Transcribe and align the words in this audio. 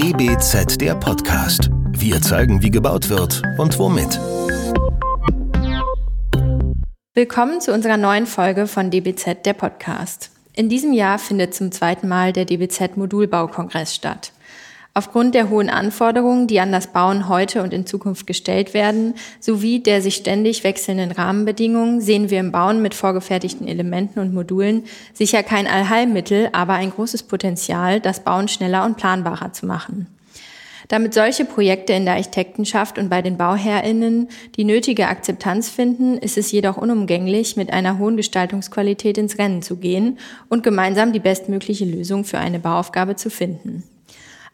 DBZ 0.00 0.80
der 0.80 0.94
Podcast. 0.94 1.70
Wir 1.90 2.22
zeigen, 2.22 2.62
wie 2.62 2.70
gebaut 2.70 3.08
wird 3.08 3.42
und 3.58 3.76
womit. 3.80 4.20
Willkommen 7.14 7.60
zu 7.60 7.74
unserer 7.74 7.96
neuen 7.96 8.26
Folge 8.26 8.68
von 8.68 8.92
DBZ 8.92 9.44
der 9.44 9.54
Podcast. 9.54 10.30
In 10.52 10.68
diesem 10.68 10.92
Jahr 10.92 11.18
findet 11.18 11.52
zum 11.52 11.72
zweiten 11.72 12.06
Mal 12.06 12.32
der 12.32 12.44
DBZ 12.44 12.96
Modulbaukongress 12.96 13.92
statt. 13.92 14.30
Aufgrund 14.94 15.34
der 15.34 15.48
hohen 15.48 15.70
Anforderungen, 15.70 16.48
die 16.48 16.58
an 16.58 16.72
das 16.72 16.88
Bauen 16.88 17.28
heute 17.28 17.62
und 17.62 17.72
in 17.72 17.86
Zukunft 17.86 18.26
gestellt 18.26 18.74
werden, 18.74 19.14
sowie 19.38 19.80
der 19.80 20.02
sich 20.02 20.16
ständig 20.16 20.64
wechselnden 20.64 21.12
Rahmenbedingungen, 21.12 22.00
sehen 22.00 22.30
wir 22.30 22.40
im 22.40 22.50
Bauen 22.50 22.82
mit 22.82 22.94
vorgefertigten 22.94 23.68
Elementen 23.68 24.18
und 24.18 24.34
Modulen 24.34 24.84
sicher 25.12 25.42
kein 25.44 25.68
Allheilmittel, 25.68 26.48
aber 26.52 26.72
ein 26.72 26.90
großes 26.90 27.24
Potenzial, 27.24 28.00
das 28.00 28.24
Bauen 28.24 28.48
schneller 28.48 28.84
und 28.84 28.96
planbarer 28.96 29.52
zu 29.52 29.66
machen. 29.66 30.08
Damit 30.88 31.12
solche 31.12 31.44
Projekte 31.44 31.92
in 31.92 32.06
der 32.06 32.14
Architektenschaft 32.14 32.98
und 32.98 33.10
bei 33.10 33.20
den 33.20 33.36
BauherrInnen 33.36 34.28
die 34.56 34.64
nötige 34.64 35.08
Akzeptanz 35.08 35.68
finden, 35.68 36.16
ist 36.16 36.38
es 36.38 36.50
jedoch 36.50 36.78
unumgänglich, 36.78 37.56
mit 37.56 37.72
einer 37.72 37.98
hohen 37.98 38.16
Gestaltungsqualität 38.16 39.18
ins 39.18 39.38
Rennen 39.38 39.60
zu 39.60 39.76
gehen 39.76 40.18
und 40.48 40.62
gemeinsam 40.62 41.12
die 41.12 41.20
bestmögliche 41.20 41.84
Lösung 41.84 42.24
für 42.24 42.38
eine 42.38 42.58
Bauaufgabe 42.58 43.16
zu 43.16 43.28
finden. 43.28 43.84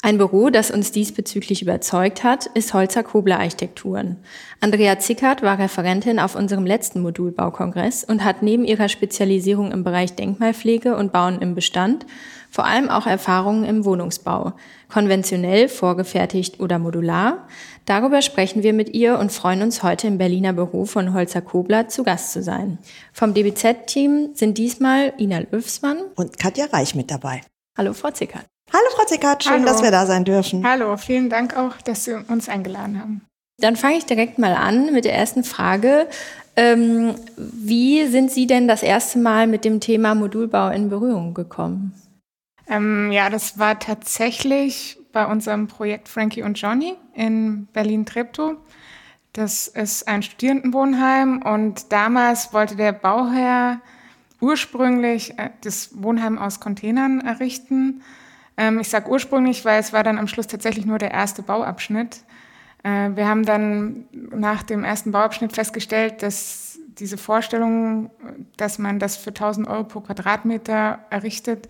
Ein 0.05 0.19
Büro, 0.19 0.51
das 0.51 0.71
uns 0.71 0.93
diesbezüglich 0.93 1.63
überzeugt 1.63 2.25
hat, 2.25 2.45
ist 2.45 2.75
Holzer 2.75 3.03
Kobler 3.03 3.39
Architekturen. 3.39 4.19
Andrea 4.61 4.99
Zickert 4.99 5.41
war 5.41 5.59
Referentin 5.59 6.19
auf 6.19 6.35
unserem 6.35 6.67
letzten 6.67 7.01
Modulbaukongress 7.01 8.05
und 8.05 8.23
hat 8.23 8.43
neben 8.43 8.67
ihrer 8.67 8.91
Spezialisierung 8.91 9.73
im 9.73 9.83
Bereich 9.83 10.15
Denkmalpflege 10.15 10.95
und 10.95 11.11
Bauen 11.11 11.41
im 11.41 11.55
Bestand 11.55 12.05
vor 12.51 12.67
allem 12.67 12.91
auch 12.91 13.07
Erfahrungen 13.07 13.65
im 13.65 13.87
Wohnungsbau, 13.87 14.53
konventionell, 14.93 15.71
vorgefertigt 15.71 16.61
oder 16.61 16.79
modular. 16.79 17.49
Darüber 17.87 18.21
sprechen 18.21 18.63
wir 18.63 18.75
mit 18.75 18.91
ihr 18.91 19.19
und 19.19 19.33
freuen 19.33 19.63
uns 19.63 19.83
heute 19.83 20.07
im 20.07 20.19
Berliner 20.19 20.53
Büro 20.53 20.85
von 20.85 21.15
Holzer 21.15 21.41
Kobler 21.41 21.89
zu 21.89 22.05
Gast 22.05 22.31
zu 22.31 22.43
sein. 22.43 22.77
Vom 23.15 23.33
DBZ-Team 23.33 24.35
sind 24.35 24.59
diesmal 24.59 25.15
Ina 25.19 25.45
Löfsmann 25.51 25.97
und 26.15 26.39
Katja 26.39 26.67
Reich 26.67 26.95
mit 26.95 27.11
dabei. 27.11 27.41
Hallo, 27.75 27.95
Frau 27.95 28.11
Zickert. 28.11 28.54
Hallo 28.75 28.87
Frau 28.97 29.05
Zickert, 29.05 29.45
schön, 29.45 29.53
Hallo. 29.53 29.67
dass 29.67 29.85
wir 29.85 29.93
da 29.93 30.05
sein 30.05 30.25
dürfen. 30.25 30.67
Hallo, 30.67 30.97
vielen 30.97 31.31
Dank 31.31 31.57
auch, 31.57 31.77
dass 31.83 32.07
Sie 32.07 32.15
uns 32.27 32.49
eingeladen 32.49 32.99
haben. 32.99 33.21
Dann 33.59 33.77
fange 33.77 33.99
ich 33.99 34.05
direkt 34.05 34.41
mal 34.41 34.53
an 34.55 34.93
mit 34.93 35.05
der 35.05 35.15
ersten 35.15 35.45
Frage. 35.45 36.09
Ähm, 36.57 37.15
wie 37.37 38.05
sind 38.09 38.33
Sie 38.33 38.49
denn 38.49 38.67
das 38.67 38.83
erste 38.83 39.21
Mal 39.21 39.47
mit 39.47 39.65
dem 39.65 39.79
Thema 39.79 40.17
Modulbau 40.17 40.71
in 40.71 40.89
Berührung 40.89 41.35
gekommen? 41.35 41.95
Ähm, 42.69 43.13
ja, 43.13 43.31
das 43.31 43.61
war 43.61 43.79
tatsächlich 43.79 44.99
bei 45.13 45.25
unserem 45.25 45.69
Projekt 45.69 46.09
Frankie 46.09 46.43
und 46.43 46.61
Johnny 46.61 46.97
in 47.15 47.67
Berlin-Treptow. 47.73 48.57
Das 49.35 49.69
ist 49.69 50.09
ein 50.09 50.25
Studierendenwohnheim 50.25 51.43
und 51.43 51.93
damals 51.93 52.53
wollte 52.53 52.75
der 52.75 52.93
Bauherr 52.93 53.81
ursprünglich 54.41 55.39
äh, 55.39 55.51
das 55.61 55.91
Wohnheim 56.03 56.39
aus 56.39 56.59
Containern 56.59 57.21
errichten 57.21 58.03
ähm, 58.57 58.79
ich 58.81 58.89
sage 58.89 59.11
ursprünglich, 59.11 59.65
weil 59.65 59.81
es 59.81 59.93
war 59.93 60.03
dann 60.03 60.19
am 60.19 60.29
Schluss 60.29 60.47
tatsächlich 60.47 60.87
nur 60.87 60.99
der 60.99 61.11
erste 61.11 61.43
Bauabschnitt. 61.43 62.23
Äh, 62.83 63.11
wir 63.15 63.29
haben 63.29 63.45
dann 63.45 64.05
nach 64.13 64.63
dem 64.63 64.85
ersten 64.85 65.11
Bauabschnitt 65.11 65.53
festgestellt, 65.53 66.23
dass 66.23 66.79
diese 66.99 67.19
Vorstellung, 67.19 68.11
dass 68.57 68.79
man 68.79 68.99
das 68.99 69.17
für 69.17 69.31
1000 69.31 69.67
Euro 69.67 69.85
pro 69.85 70.01
Quadratmeter 70.01 71.01
errichtet, 71.11 71.67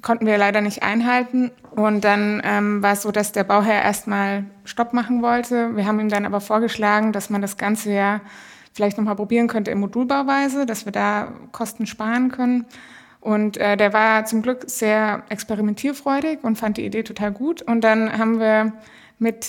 konnten 0.00 0.26
wir 0.26 0.38
leider 0.38 0.60
nicht 0.60 0.82
einhalten. 0.82 1.50
Und 1.70 2.04
dann 2.04 2.40
ähm, 2.44 2.82
war 2.82 2.92
es 2.92 3.02
so, 3.02 3.10
dass 3.10 3.32
der 3.32 3.44
Bauherr 3.44 3.82
erstmal 3.82 4.44
Stopp 4.64 4.92
machen 4.92 5.22
wollte. 5.22 5.76
Wir 5.76 5.86
haben 5.86 6.00
ihm 6.00 6.08
dann 6.08 6.24
aber 6.24 6.40
vorgeschlagen, 6.40 7.12
dass 7.12 7.30
man 7.30 7.42
das 7.42 7.56
ganze 7.56 7.92
ja 7.92 8.20
vielleicht 8.72 8.96
nochmal 8.96 9.16
probieren 9.16 9.48
könnte 9.48 9.70
in 9.70 9.80
Modulbauweise, 9.80 10.64
dass 10.64 10.84
wir 10.84 10.92
da 10.92 11.32
Kosten 11.52 11.86
sparen 11.86 12.30
können. 12.30 12.64
Und 13.20 13.56
äh, 13.56 13.76
der 13.76 13.92
war 13.92 14.24
zum 14.26 14.42
Glück 14.42 14.64
sehr 14.66 15.22
experimentierfreudig 15.28 16.38
und 16.42 16.56
fand 16.56 16.76
die 16.76 16.86
Idee 16.86 17.02
total 17.02 17.32
gut. 17.32 17.62
Und 17.62 17.82
dann 17.82 18.16
haben 18.16 18.38
wir 18.38 18.72
mit 19.18 19.48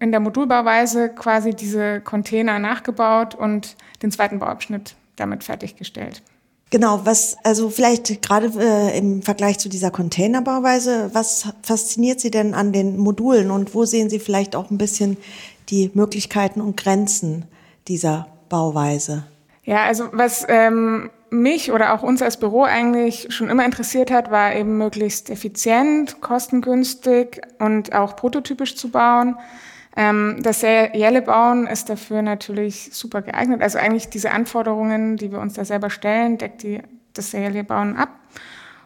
in 0.00 0.12
der 0.12 0.20
Modulbauweise 0.20 1.08
quasi 1.08 1.50
diese 1.50 2.00
Container 2.00 2.58
nachgebaut 2.58 3.34
und 3.34 3.76
den 4.02 4.12
zweiten 4.12 4.38
Bauabschnitt 4.38 4.94
damit 5.16 5.44
fertiggestellt. 5.44 6.22
Genau, 6.70 7.00
was, 7.04 7.36
also 7.44 7.70
vielleicht 7.70 8.20
gerade 8.20 8.52
äh, 8.58 8.98
im 8.98 9.22
Vergleich 9.22 9.58
zu 9.58 9.70
dieser 9.70 9.90
Containerbauweise, 9.90 11.10
was 11.14 11.48
fasziniert 11.62 12.20
Sie 12.20 12.30
denn 12.30 12.52
an 12.52 12.72
den 12.72 12.98
Modulen 12.98 13.50
und 13.50 13.74
wo 13.74 13.86
sehen 13.86 14.10
Sie 14.10 14.18
vielleicht 14.18 14.54
auch 14.54 14.70
ein 14.70 14.76
bisschen 14.76 15.16
die 15.70 15.90
Möglichkeiten 15.94 16.60
und 16.60 16.76
Grenzen 16.76 17.46
dieser 17.88 18.28
Bauweise? 18.50 19.24
Ja, 19.64 19.84
also 19.84 20.08
was 20.12 20.44
ähm, 20.48 21.10
mich 21.30 21.72
oder 21.72 21.94
auch 21.94 22.02
uns 22.02 22.22
als 22.22 22.38
Büro 22.38 22.62
eigentlich 22.62 23.26
schon 23.30 23.50
immer 23.50 23.64
interessiert 23.64 24.10
hat, 24.10 24.30
war 24.30 24.54
eben 24.54 24.78
möglichst 24.78 25.30
effizient, 25.30 26.20
kostengünstig 26.20 27.40
und 27.58 27.94
auch 27.94 28.16
prototypisch 28.16 28.76
zu 28.76 28.90
bauen. 28.90 29.36
Ähm, 29.96 30.36
das 30.42 30.60
serielle 30.60 31.22
Bauen 31.22 31.66
ist 31.66 31.88
dafür 31.88 32.22
natürlich 32.22 32.90
super 32.92 33.22
geeignet. 33.22 33.62
Also 33.62 33.78
eigentlich 33.78 34.08
diese 34.08 34.30
Anforderungen, 34.30 35.16
die 35.16 35.32
wir 35.32 35.40
uns 35.40 35.54
da 35.54 35.64
selber 35.64 35.90
stellen, 35.90 36.38
deckt 36.38 36.62
die, 36.62 36.80
das 37.14 37.30
serielle 37.30 37.64
Bauen 37.64 37.96
ab. 37.96 38.10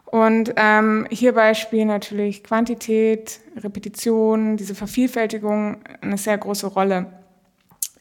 Und 0.07 0.53
ähm, 0.57 1.07
hierbei 1.11 1.55
spielen 1.55 1.89
natürlich 1.89 2.45
Quantität, 2.45 3.41
Repetition, 3.57 4.57
diese 4.59 4.75
Vervielfältigung 4.75 5.79
eine 6.03 6.19
sehr 6.19 6.37
große 6.37 6.67
Rolle. 6.67 7.07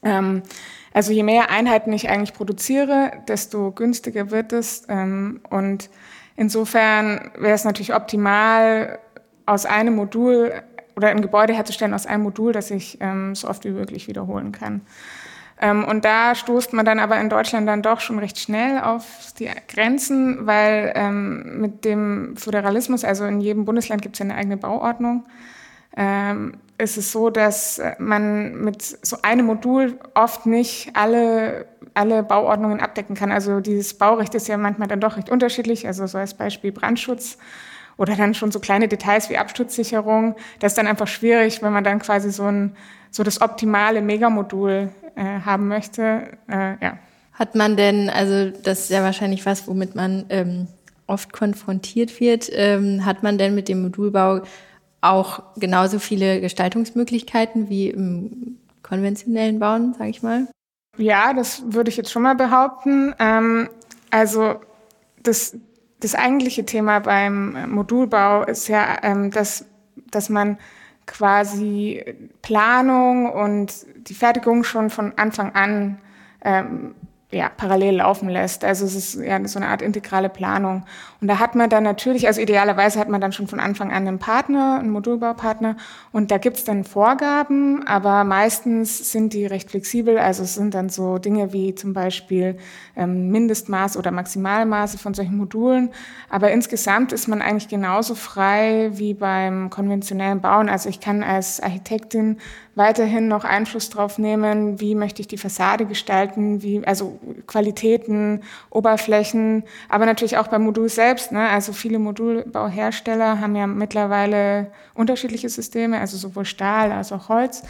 Ähm, 0.04 0.44
also 0.94 1.14
je 1.14 1.24
mehr 1.24 1.50
Einheiten 1.50 1.94
ich 1.94 2.10
eigentlich 2.10 2.34
produziere, 2.34 3.12
desto 3.28 3.72
günstiger 3.72 4.32
wird 4.32 4.54
es. 4.54 4.84
Ähm, 4.90 5.42
und 5.50 5.90
insofern 6.36 7.32
wäre 7.38 7.54
es 7.54 7.64
natürlich 7.64 7.94
optimal, 7.94 9.00
aus 9.46 9.66
einem 9.66 9.96
Modul 9.96 10.54
oder 10.96 11.10
ein 11.10 11.22
Gebäude 11.22 11.54
herzustellen 11.54 11.94
aus 11.94 12.06
einem 12.06 12.24
Modul, 12.24 12.54
das 12.54 12.72
ich 12.72 12.98
ähm, 13.02 13.36
so 13.36 13.48
oft 13.48 13.66
wie 13.66 13.72
möglich 13.72 14.08
wiederholen 14.08 14.52
kann. 14.52 14.82
Ähm, 15.60 15.84
und 15.84 16.06
da 16.06 16.36
stoßt 16.36 16.74
man 16.74 16.86
dann 16.86 17.00
aber 17.00 17.20
in 17.20 17.30
Deutschland 17.30 17.68
dann 17.68 17.82
doch 17.82 18.00
schon 18.00 18.20
recht 18.20 18.40
schnell 18.40 18.80
auf 18.82 19.34
die 19.40 19.50
Grenzen, 19.68 20.46
weil 20.46 21.12
mit 21.12 21.86
dem 21.86 22.38
Föderalismus, 22.38 23.04
also 23.04 23.26
in 23.26 23.42
jedem 23.42 23.66
Bundesland 23.66 24.02
gibt 24.02 24.16
es 24.16 24.20
ja 24.20 24.26
eine 24.26 24.36
eigene 24.36 24.58
Bauordnung, 24.58 25.26
ist 25.94 26.98
es 26.98 27.12
so, 27.12 27.30
dass 27.30 27.82
man 28.00 28.56
mit 28.64 28.82
so 28.82 29.18
einem 29.22 29.46
Modul 29.46 30.00
oft 30.16 30.46
nicht 30.46 30.92
alle, 30.94 31.66
alle 31.94 32.24
Bauordnungen 32.24 32.80
abdecken 32.80 33.16
kann. 33.16 33.32
Also 33.32 33.60
dieses 33.60 33.94
Baurecht 33.94 34.34
ist 34.36 34.48
ja 34.48 34.58
manchmal 34.58 34.88
dann 34.88 35.02
doch 35.02 35.18
recht 35.18 35.30
unterschiedlich. 35.30 35.86
Also 35.86 36.08
so 36.08 36.18
als 36.18 36.34
Beispiel 36.34 36.72
Brandschutz 36.72 37.38
oder 37.98 38.16
dann 38.16 38.34
schon 38.34 38.52
so 38.52 38.60
kleine 38.60 38.88
Details 38.88 39.30
wie 39.30 39.38
Absturzsicherung. 39.38 40.36
Das 40.60 40.72
ist 40.72 40.78
dann 40.78 40.88
einfach 40.88 41.08
schwierig, 41.08 41.62
wenn 41.62 41.74
man 41.74 41.84
dann 41.84 42.00
quasi 42.00 42.32
so 42.32 42.46
ein 42.46 42.76
so 43.12 43.24
das 43.24 43.42
optimale 43.42 44.02
Megamodul 44.02 44.90
äh, 45.16 45.40
haben 45.46 45.68
möchte. 45.68 46.38
Äh, 46.50 46.76
ja. 46.82 46.98
Hat 47.34 47.56
man 47.56 47.76
denn, 47.76 48.10
also 48.10 48.50
das 48.64 48.82
ist 48.82 48.90
ja 48.90 49.04
wahrscheinlich 49.04 49.46
was, 49.46 49.68
womit 49.68 49.96
man 49.96 50.26
ähm, 50.30 50.68
oft 51.08 51.34
konfrontiert 51.34 52.20
wird, 52.20 52.50
ähm, 52.54 53.06
hat 53.06 53.22
man 53.22 53.38
denn 53.38 53.54
mit 53.54 53.68
dem 53.68 53.82
Modulbau 53.82 54.42
auch 55.02 55.44
genauso 55.58 56.00
viele 56.00 56.42
Gestaltungsmöglichkeiten 56.42 57.70
wie 57.70 57.90
im 57.90 58.58
konventionellen 58.84 59.60
Bauen, 59.60 59.94
sage 59.94 60.10
ich 60.10 60.22
mal? 60.22 60.48
Ja, 60.98 61.34
das 61.34 61.64
würde 61.74 61.90
ich 61.90 61.98
jetzt 61.98 62.12
schon 62.12 62.22
mal 62.22 62.36
behaupten. 62.36 63.16
Ähm, 63.20 63.70
also 64.10 64.56
das, 65.24 65.58
das 66.00 66.16
eigentliche 66.16 66.66
Thema 66.66 67.00
beim 67.00 67.72
Modulbau 67.72 68.44
ist 68.44 68.68
ja, 68.68 68.98
ähm, 69.04 69.32
dass, 69.32 69.66
dass 70.12 70.30
man 70.30 70.58
quasi 71.08 72.04
Planung 72.42 73.32
und 73.32 73.74
die 74.08 74.14
Fertigung 74.14 74.64
schon 74.64 74.90
von 74.90 75.14
Anfang 75.18 75.54
an 75.54 76.00
ähm, 76.44 76.96
ja, 77.32 77.50
parallel 77.50 77.98
laufen 77.98 78.28
lässt. 78.28 78.66
Also 78.66 78.86
es 78.86 78.96
ist 78.96 79.16
ja 79.16 79.46
so 79.48 79.58
eine 79.58 79.70
Art 79.70 79.82
integrale 79.82 80.28
Planung. 80.28 80.84
Und 81.22 81.28
da 81.28 81.40
hat 81.40 81.56
man 81.56 81.70
dann 81.70 81.84
natürlich, 81.84 82.28
also 82.28 82.42
idealerweise 82.42 83.00
hat 83.00 83.08
man 83.08 83.22
dann 83.22 83.32
schon 83.32 83.48
von 83.48 83.60
Anfang 83.60 83.92
an 83.92 84.08
einen 84.08 84.20
Partner, 84.20 84.80
einen 84.80 84.90
Modulbaupartner. 84.90 85.78
Und 86.12 86.32
da 86.32 86.38
gibt's 86.38 86.66
dann 86.66 86.84
Vorgaben, 86.84 87.88
aber 87.88 88.26
meistens 88.26 89.12
sind 89.12 89.34
die 89.34 89.46
recht 89.46 89.70
flexibel. 89.70 90.18
Also 90.18 90.44
es 90.44 90.56
sind 90.56 90.74
dann 90.74 90.90
so 90.90 91.20
Dinge 91.20 91.54
wie 91.54 91.74
zum 91.74 91.94
Beispiel 91.94 92.58
ähm, 92.98 93.30
Mindestmaß 93.32 93.96
oder 93.96 94.12
Maximalmaße 94.12 94.98
von 94.98 95.14
solchen 95.14 95.38
Modulen. 95.38 95.92
Aber 96.30 96.52
insgesamt 96.52 97.14
ist 97.14 97.30
man 97.30 97.42
eigentlich 97.42 97.70
genauso 97.70 98.16
frei 98.16 98.90
wie 98.94 99.14
beim 99.14 99.70
konventionellen 99.70 100.42
Bauen. 100.42 100.68
Also 100.68 100.90
ich 100.90 101.00
kann 101.00 101.24
als 101.24 101.62
Architektin 101.62 102.38
weiterhin 102.76 103.28
noch 103.28 103.44
Einfluss 103.44 103.90
drauf 103.90 104.18
nehmen, 104.18 104.80
wie 104.80 104.96
möchte 104.96 105.22
ich 105.22 105.28
die 105.28 105.38
Fassade 105.38 105.86
gestalten, 105.86 106.62
wie, 106.62 106.86
also 106.86 107.20
Qualitäten, 107.48 108.42
Oberflächen, 108.70 109.64
aber 109.90 110.06
natürlich 110.06 110.38
auch 110.38 110.48
beim 110.48 110.64
Modul 110.64 110.90
selbst. 110.90 111.32
Ne? 111.32 111.50
Also 111.50 111.74
viele 111.74 112.00
Modulbauhersteller 112.00 113.40
haben 113.40 113.56
ja 113.56 113.68
mittlerweile 113.68 114.72
unterschiedliche 114.94 115.50
Systeme, 115.50 116.00
also 116.00 116.18
sowohl 116.18 116.46
Stahl 116.46 116.92
als 116.92 117.12
auch 117.12 117.30
Holz. 117.30 117.64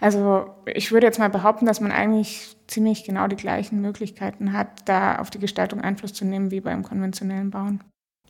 Also 0.00 0.50
ich 0.66 0.92
würde 0.92 1.06
jetzt 1.06 1.18
mal 1.18 1.30
behaupten, 1.30 1.66
dass 1.66 1.80
man 1.80 1.92
eigentlich 1.92 2.56
ziemlich 2.66 3.04
genau 3.04 3.26
die 3.26 3.36
gleichen 3.36 3.80
Möglichkeiten 3.80 4.52
hat, 4.52 4.68
da 4.84 5.16
auf 5.18 5.30
die 5.30 5.40
Gestaltung 5.40 5.80
Einfluss 5.80 6.12
zu 6.12 6.24
nehmen 6.24 6.50
wie 6.50 6.60
beim 6.60 6.82
konventionellen 6.82 7.50
Bauen. 7.50 7.82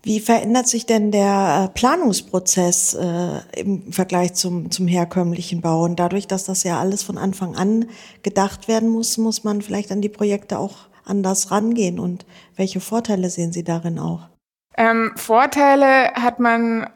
Wie 0.03 0.21
verändert 0.21 0.69
sich 0.69 0.87
denn 0.87 1.11
der 1.11 1.65
äh, 1.65 1.79
Planungsprozess 1.79 2.95
äh, 2.95 3.41
im 3.61 3.93
Vergleich 3.93 4.35
zum, 4.35 4.71
zum 4.71 4.87
herkömmlichen 4.87 5.61
Bauen? 5.61 5.97
Dadurch, 5.97 6.27
dass 6.27 6.45
das 6.45 6.63
ja 6.63 6.79
alles 6.79 7.03
von 7.03 7.19
Anfang 7.19 7.57
an 7.57 7.87
gedacht 8.23 8.69
werden 8.69 8.89
muss, 8.89 9.19
muss 9.19 9.45
man 9.45 9.63
vielleicht 9.63 9.91
an 9.91 10.01
die 10.01 10.09
Projekte 10.09 10.59
auch 10.59 10.77
anders 11.05 11.51
rangehen. 11.51 11.99
Und 11.99 12.27
welche 12.57 12.81
Vorteile 12.81 13.31
sehen 13.31 13.53
Sie 13.53 13.65
darin 13.65 13.99
auch? 13.99 14.29
Ähm, 14.77 15.13
Vorteile 15.17 16.13
hat 16.15 16.39
man 16.39 16.89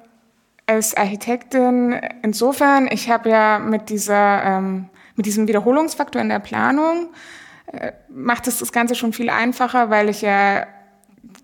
als 0.67 0.97
Architektin 0.97 2.01
insofern, 2.23 2.89
ich 2.91 3.11
habe 3.11 3.31
ja 3.31 3.59
mit 3.59 3.91
dieser 3.91 4.45
ähm, 4.45 4.89
mit 5.17 5.27
diesem 5.27 5.49
Wiederholungsfaktor 5.49 6.23
in 6.23 6.29
der 6.29 6.39
Planung 6.39 7.09
äh, 7.67 7.93
macht 8.09 8.47
es 8.49 8.59
das 8.59 8.73
Ganze 8.73 8.95
schon 8.95 9.13
viel 9.13 9.31
einfacher, 9.31 9.91
weil 9.91 10.09
ich 10.09 10.23
ja 10.23 10.67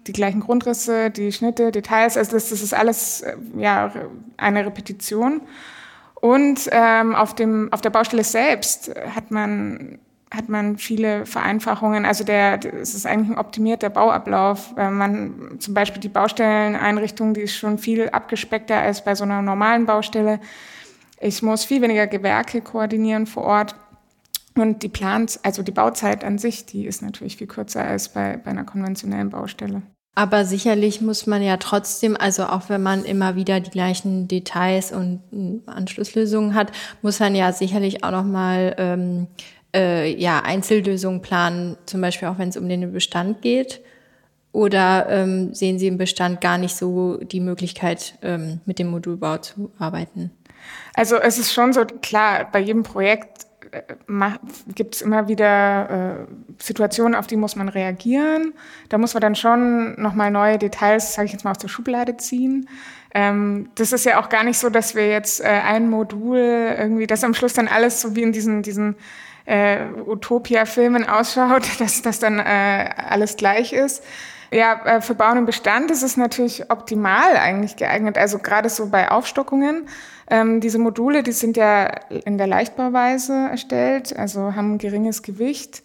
die 0.09 0.13
gleichen 0.13 0.41
Grundrisse, 0.41 1.11
die 1.11 1.31
Schnitte, 1.33 1.71
Details, 1.71 2.17
also 2.17 2.33
das, 2.33 2.51
das 2.51 2.63
ist 2.63 2.75
alles 2.75 3.21
äh, 3.21 3.37
ja 3.57 3.93
eine 4.37 4.67
Repetition. 4.67 5.43
Und 6.21 6.69
ähm, 6.73 7.15
auf, 7.15 7.35
dem, 7.35 7.73
auf 7.73 7.81
der 7.81 7.91
Baustelle 7.91 8.25
selbst 8.25 8.93
hat 9.15 9.31
man, 9.31 9.99
hat 10.35 10.49
man 10.49 10.77
viele 10.77 11.27
Vereinfachungen. 11.27 12.05
Also 12.05 12.25
der, 12.25 12.59
es 12.75 12.95
ist 12.95 13.07
eigentlich 13.07 13.31
ein 13.31 13.39
optimierter 13.39 13.89
Bauablauf. 13.89 14.75
Man, 14.75 15.57
zum 15.61 15.75
Beispiel 15.75 16.01
die 16.01 16.09
Baustelleneinrichtung, 16.09 17.35
die 17.35 17.43
ist 17.43 17.55
schon 17.55 17.79
viel 17.79 18.09
abgespeckter 18.09 18.79
als 18.79 19.05
bei 19.05 19.15
so 19.15 19.23
einer 19.23 19.43
normalen 19.43 19.87
Baustelle. 19.87 20.41
Ich 21.21 21.43
muss 21.43 21.65
viel 21.65 21.83
weniger 21.83 22.09
Gewerke 22.09 22.63
koordinieren 22.63 23.27
vor 23.27 23.45
Ort. 23.45 23.77
Und 24.57 24.83
die 24.83 24.89
Plans, 24.89 25.43
also 25.45 25.63
die 25.63 25.71
Bauzeit 25.71 26.25
an 26.25 26.39
sich, 26.39 26.67
die 26.67 26.87
ist 26.87 27.01
natürlich 27.01 27.37
viel 27.37 27.47
kürzer 27.47 27.85
als 27.85 28.09
bei, 28.09 28.37
bei 28.37 28.51
einer 28.51 28.65
konventionellen 28.65 29.31
Baustelle. 29.31 29.83
Aber 30.19 30.45
sicherlich 30.45 31.01
muss 31.01 31.29
man 31.29 31.45
ja 31.45 31.59
trotzdem, 31.59 32.17
also 32.17 32.43
auch 32.43 32.69
wenn 32.69 32.83
man 32.83 33.05
immer 33.05 33.37
wieder 33.37 33.61
die 33.61 33.71
gleichen 33.71 34.27
Details 34.27 34.91
und 34.91 35.21
hm, 35.31 35.63
Anschlusslösungen 35.67 36.57
hat, 36.57 36.73
muss 37.03 37.21
man 37.21 37.37
ja 37.37 37.53
sicherlich 37.53 38.03
auch 38.03 38.11
noch 38.11 38.25
mal 38.25 38.75
ähm, 38.79 39.29
äh, 39.73 40.13
ja 40.21 40.41
Einzellösungen 40.41 41.23
planen, 41.23 41.77
zum 41.87 42.01
Beispiel 42.01 42.27
auch 42.27 42.37
wenn 42.37 42.49
es 42.49 42.57
um 42.57 42.69
den 42.69 42.93
Bestand 42.93 43.43
geht. 43.43 43.81
Oder 44.51 45.07
ähm, 45.09 45.55
sehen 45.55 45.79
Sie 45.79 45.87
im 45.87 45.99
Bestand 45.99 46.41
gar 46.41 46.59
nicht 46.59 46.75
so 46.75 47.19
die 47.19 47.39
Möglichkeit, 47.39 48.15
ähm, 48.23 48.61
mit 48.67 48.81
dem 48.81 48.89
Modulbau 48.89 49.39
zu 49.39 49.71
arbeiten? 49.79 50.33
Also 50.95 51.15
es 51.15 51.39
ist 51.39 51.53
schon 51.53 51.73
so 51.73 51.85
klar, 51.85 52.49
bei 52.51 52.59
jedem 52.59 52.83
Projekt 52.83 53.47
gibt 54.75 54.97
es 54.97 55.03
immer 55.03 55.29
wieder 55.29 55.91
äh, 55.91 56.63
Situationen, 56.63 57.15
auf 57.15 57.27
die 57.27 57.37
muss 57.37 57.57
man 57.57 57.69
reagieren. 57.69 58.55
Da 58.89 58.99
muss 58.99 59.15
man 59.15 59.21
dann 59.21 59.35
schon 59.35 60.01
nochmal 60.01 60.31
neue 60.31 60.59
Details, 60.59 61.15
sage 61.15 61.27
ich 61.27 61.33
jetzt 61.33 61.45
mal, 61.45 61.51
aus 61.53 61.59
der 61.59 61.69
Schublade 61.69 62.17
ziehen. 62.17 62.69
Ähm, 63.15 63.71
das 63.75 63.93
ist 63.93 64.05
ja 64.05 64.21
auch 64.21 64.29
gar 64.29 64.45
nicht 64.45 64.59
so, 64.59 64.69
dass 64.69 64.95
wir 64.95 65.09
jetzt 65.09 65.41
äh, 65.41 65.47
ein 65.47 65.89
Modul 65.89 66.39
irgendwie, 66.39 67.07
dass 67.07 67.25
am 67.25 67.35
Schluss 67.35 67.55
dann 67.55 67.69
alles 67.69 68.01
so 68.01 68.15
wie 68.15 68.23
in 68.23 68.33
diesen, 68.33 68.63
diesen 68.63 68.97
äh, 69.47 69.79
Utopia-Filmen 70.07 71.09
ausschaut, 71.09 71.63
dass 71.81 72.03
das 72.03 72.19
dann 72.19 72.39
äh, 72.39 72.91
alles 72.97 73.37
gleich 73.37 73.73
ist. 73.73 74.03
Ja, 74.51 74.81
äh, 74.85 75.01
für 75.01 75.15
Bauen 75.15 75.39
und 75.39 75.47
Bestand 75.47 75.91
ist 75.91 76.03
es 76.03 76.17
natürlich 76.17 76.71
optimal 76.71 77.37
eigentlich 77.37 77.77
geeignet. 77.77 78.17
Also 78.17 78.39
gerade 78.39 78.69
so 78.69 78.89
bei 78.89 79.11
Aufstockungen. 79.11 79.89
Ähm, 80.31 80.61
diese 80.61 80.79
Module, 80.79 81.23
die 81.23 81.33
sind 81.33 81.57
ja 81.57 81.87
in 82.09 82.37
der 82.39 82.47
Leichtbauweise 82.47 83.33
erstellt, 83.51 84.17
also 84.17 84.55
haben 84.55 84.79
geringes 84.79 85.23
Gewicht. 85.23 85.83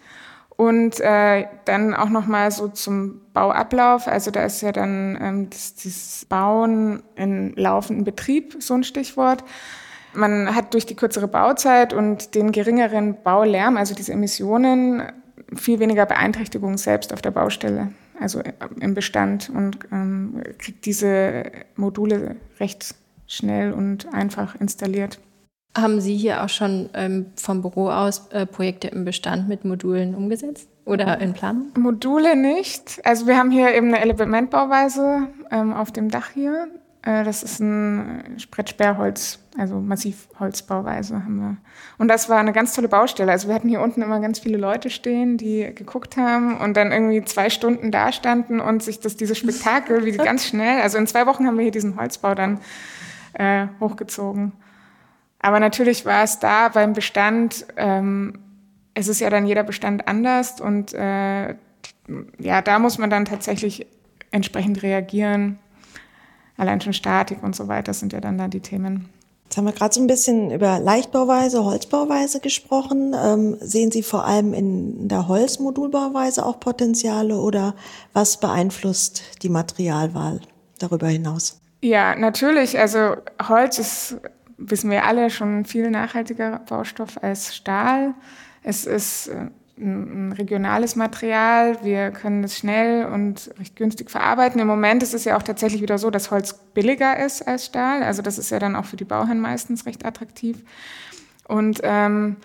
Und 0.56 1.00
äh, 1.00 1.48
dann 1.66 1.96
auch 1.96 2.10
noch 2.10 2.28
mal 2.28 2.52
so 2.52 2.68
zum 2.68 3.22
Bauablauf. 3.34 4.08
Also 4.08 4.30
da 4.30 4.46
ist 4.46 4.62
ja 4.62 4.72
dann 4.72 5.18
ähm, 5.20 5.50
das, 5.50 5.76
das 5.76 6.26
Bauen 6.30 7.02
in 7.16 7.54
laufenden 7.56 8.06
Betrieb 8.06 8.58
so 8.60 8.76
ein 8.76 8.84
Stichwort. 8.84 9.44
Man 10.14 10.54
hat 10.54 10.74
durch 10.76 10.86
die 10.86 10.96
kürzere 10.96 11.28
Bauzeit 11.28 11.92
und 11.92 12.36
den 12.36 12.52
geringeren 12.52 13.24
Baulärm, 13.24 13.78
also 13.78 13.96
diese 13.96 14.14
Emissionen, 14.14 15.02
viel 15.56 15.80
weniger 15.80 16.06
Beeinträchtigung 16.06 16.78
selbst 16.78 17.14
auf 17.14 17.22
der 17.22 17.32
Baustelle, 17.32 17.92
also 18.20 18.42
im 18.80 18.94
Bestand 18.94 19.50
und 19.50 19.80
ähm, 19.92 20.44
kriegt 20.60 20.86
diese 20.86 21.52
Module 21.76 22.36
recht 22.60 22.96
schnell 23.28 23.74
und 23.74 24.14
einfach 24.14 24.56
installiert. 24.56 25.20
Haben 25.76 26.02
Sie 26.02 26.16
hier 26.16 26.44
auch 26.44 26.50
schon 26.50 26.90
ähm, 26.94 27.28
vom 27.36 27.62
Büro 27.62 27.90
aus 27.90 28.28
äh, 28.32 28.46
Projekte 28.46 28.90
im 28.90 29.06
Bestand 29.06 29.50
mit 29.50 29.66
Modulen 29.66 30.14
umgesetzt 30.14 30.70
oder 30.86 31.20
in 31.20 31.34
Planung? 31.34 31.72
Module 31.78 32.36
nicht. 32.36 33.02
Also 33.04 33.26
wir 33.26 33.38
haben 33.38 33.50
hier 33.50 33.74
eben 33.74 33.88
eine 33.88 34.02
Elementbauweise 34.02 35.28
ähm, 35.50 35.74
auf 35.74 35.92
dem 35.92 36.10
Dach 36.10 36.30
hier. 36.32 36.68
Äh, 37.02 37.24
das 37.24 37.42
ist 37.42 37.60
ein 37.60 38.36
Spreadsperrholz, 38.38 39.40
also 39.58 39.80
Massivholzbauweise 39.80 41.16
haben 41.16 41.38
wir. 41.38 41.58
Und 41.98 42.08
das 42.08 42.30
war 42.30 42.38
eine 42.38 42.54
ganz 42.54 42.74
tolle 42.74 42.88
Baustelle. 42.88 43.32
Also 43.32 43.48
wir 43.48 43.56
hatten 43.56 43.70
hier 43.70 43.82
unten 43.82 44.02
immer 44.02 44.20
ganz 44.20 44.40
viele 44.40 44.58
Leute 44.58 44.90
stehen, 44.90 45.38
die 45.38 45.74
geguckt 45.74 46.18
haben 46.18 46.58
und 46.58 46.78
dann 46.78 46.92
irgendwie 46.92 47.24
zwei 47.26 47.50
Stunden 47.50 47.92
da 47.92 48.12
standen 48.12 48.60
und 48.60 48.84
sich 48.84 49.00
das, 49.00 49.18
dieses 49.18 49.38
Spektakel, 49.38 50.06
wie 50.06 50.12
ganz 50.18 50.46
schnell, 50.46 50.82
also 50.82 50.98
in 50.98 51.08
zwei 51.08 51.26
Wochen 51.26 51.46
haben 51.46 51.58
wir 51.58 51.64
hier 51.64 51.72
diesen 51.72 52.00
Holzbau 52.00 52.36
dann 52.36 52.60
äh, 53.34 53.68
hochgezogen. 53.80 54.54
Aber 55.40 55.60
natürlich 55.60 56.06
war 56.06 56.24
es 56.24 56.40
da 56.40 56.70
beim 56.70 56.94
Bestand, 56.94 57.66
ähm, 57.76 58.40
es 58.94 59.08
ist 59.08 59.20
ja 59.20 59.30
dann 59.30 59.46
jeder 59.46 59.64
Bestand 59.64 60.08
anders 60.08 60.62
und 60.62 60.94
äh, 60.94 61.56
ja, 62.40 62.62
da 62.64 62.80
muss 62.80 62.98
man 62.98 63.10
dann 63.10 63.26
tatsächlich 63.26 63.88
entsprechend 64.32 64.84
reagieren. 64.84 65.60
Allein 66.58 66.82
schon 66.82 66.94
Statik 66.94 67.42
und 67.44 67.56
so 67.56 67.68
weiter 67.68 67.94
sind 67.94 68.14
ja 68.14 68.22
dann 68.22 68.38
da 68.38 68.48
die 68.48 68.60
Themen. 68.60 69.10
Jetzt 69.46 69.58
haben 69.58 69.66
wir 69.66 69.74
gerade 69.74 69.94
so 69.94 70.02
ein 70.02 70.08
bisschen 70.08 70.50
über 70.52 70.80
Leichtbauweise, 70.80 71.64
Holzbauweise 71.64 72.40
gesprochen. 72.40 73.14
Ähm, 73.16 73.58
sehen 73.60 73.92
Sie 73.92 74.02
vor 74.02 74.26
allem 74.26 74.54
in 74.54 75.08
der 75.08 75.28
Holzmodulbauweise 75.28 76.46
auch 76.46 76.60
Potenziale 76.60 77.38
oder 77.38 77.76
was 78.14 78.40
beeinflusst 78.40 79.24
die 79.44 79.50
Materialwahl 79.50 80.42
darüber 80.80 81.08
hinaus? 81.08 81.63
Ja, 81.84 82.16
natürlich. 82.16 82.80
Also 82.80 83.18
Holz 83.46 83.78
ist, 83.78 84.16
wissen 84.58 84.90
wir 84.90 85.04
alle, 85.04 85.30
schon 85.30 85.66
viel 85.66 85.92
nachhaltiger 85.92 86.60
Baustoff 86.60 87.22
als 87.22 87.54
Stahl. 87.54 88.14
Es 88.64 88.86
ist 88.86 89.28
äh, 89.28 89.48
ein 89.78 90.32
regionales 90.32 90.96
Material. 90.96 91.84
Wir 91.84 92.12
können 92.12 92.42
es 92.46 92.58
schnell 92.58 93.06
und 93.08 93.52
recht 93.60 93.76
günstig 93.76 94.10
verarbeiten. 94.10 94.62
Im 94.62 94.68
Moment 94.68 95.04
ist 95.04 95.14
es 95.14 95.26
ja 95.26 95.36
auch 95.36 95.44
tatsächlich 95.44 95.82
wieder 95.82 95.98
so, 95.98 96.10
dass 96.10 96.32
Holz 96.32 96.54
billiger 96.74 97.20
ist 97.20 97.46
als 97.46 97.66
Stahl. 97.66 98.02
Also 98.02 98.22
das 98.22 98.38
ist 98.38 98.50
ja 98.50 98.60
dann 98.60 98.78
auch 98.78 98.86
für 98.86 98.96
die 98.96 99.04
Bauherren 99.04 99.42
meistens 99.42 99.86
recht 99.86 100.06
attraktiv. 100.06 100.64
Und 101.50 101.82
ähm, 101.84 102.38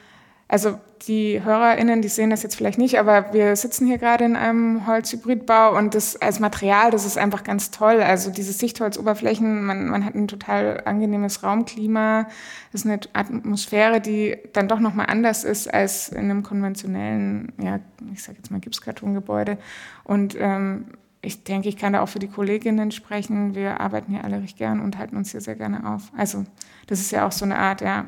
also 0.49 0.79
die 1.07 1.43
HörerInnen, 1.45 2.03
die 2.03 2.09
sehen 2.09 2.31
das 2.31 2.43
jetzt 2.43 2.57
vielleicht 2.57 2.79
nicht, 2.79 2.99
aber 2.99 3.33
wir 3.33 3.55
sitzen 3.55 3.87
hier 3.87 3.99
gerade 3.99 4.25
in 4.25 4.35
einem 4.35 4.87
Holzhybridbau 4.87 5.77
und 5.77 5.95
das 5.95 6.17
als 6.17 6.41
Material, 6.41 6.91
das 6.91 7.05
ist 7.05 7.19
einfach 7.19 7.45
ganz 7.45 7.71
toll. 7.71 8.01
Also 8.03 8.31
diese 8.31 8.53
Sichtholzoberflächen, 8.53 9.65
man, 9.65 9.89
man 9.89 10.05
hat 10.05 10.15
ein 10.15 10.27
total 10.27 10.83
angenehmes 10.87 11.43
Raumklima. 11.43 12.27
Das 12.73 12.85
ist 12.85 12.87
eine 12.87 13.01
Atmosphäre, 13.13 14.01
die 14.01 14.37
dann 14.55 14.69
doch 14.69 14.81
nochmal 14.81 15.07
anders 15.09 15.45
ist 15.45 15.73
als 15.73 16.09
in 16.09 16.31
einem 16.31 16.43
konventionellen, 16.43 17.53
ja, 17.63 17.79
ich 18.13 18.23
sag 18.23 18.37
jetzt 18.37 18.51
mal 18.51 18.61
Gipskartongebäude. 18.61 19.59
Und 20.05 20.35
ähm, 20.39 20.87
ich 21.21 21.45
denke, 21.45 21.69
ich 21.69 21.77
kann 21.77 21.93
da 21.93 22.01
auch 22.01 22.09
für 22.09 22.21
die 22.21 22.29
Kolleginnen 22.29 22.91
sprechen. 22.91 23.55
Wir 23.55 23.81
arbeiten 23.81 24.13
hier 24.13 24.25
alle 24.25 24.41
recht 24.41 24.57
gern 24.57 24.81
und 24.81 24.99
halten 24.99 25.17
uns 25.17 25.31
hier 25.31 25.41
sehr 25.41 25.57
gerne 25.57 25.87
auf. 25.93 26.11
Also 26.17 26.45
das 26.87 27.01
ist 27.01 27.11
ja 27.11 27.27
auch 27.27 27.33
so 27.33 27.45
eine 27.45 27.59
Art, 27.59 27.81
ja, 27.83 28.07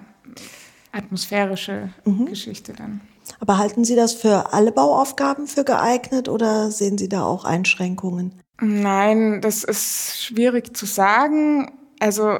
atmosphärische 0.93 1.91
mhm. 2.05 2.27
Geschichte 2.27 2.73
dann. 2.73 3.01
Aber 3.39 3.59
halten 3.59 3.85
Sie 3.85 3.97
das 3.97 4.13
für 4.13 4.53
alle 4.53 4.73
Bauaufgaben 4.73 5.47
für 5.47 5.65
geeignet 5.65 6.29
oder 6.29 6.71
sehen 6.71 6.99
Sie 6.99 7.09
da 7.09 7.25
auch 7.25 7.45
Einschränkungen? 7.45 8.35
Nein, 8.61 9.41
das 9.41 9.65
ist 9.65 10.23
schwierig 10.23 10.77
zu 10.77 10.87
sagen. 10.87 11.73
Also 12.01 12.39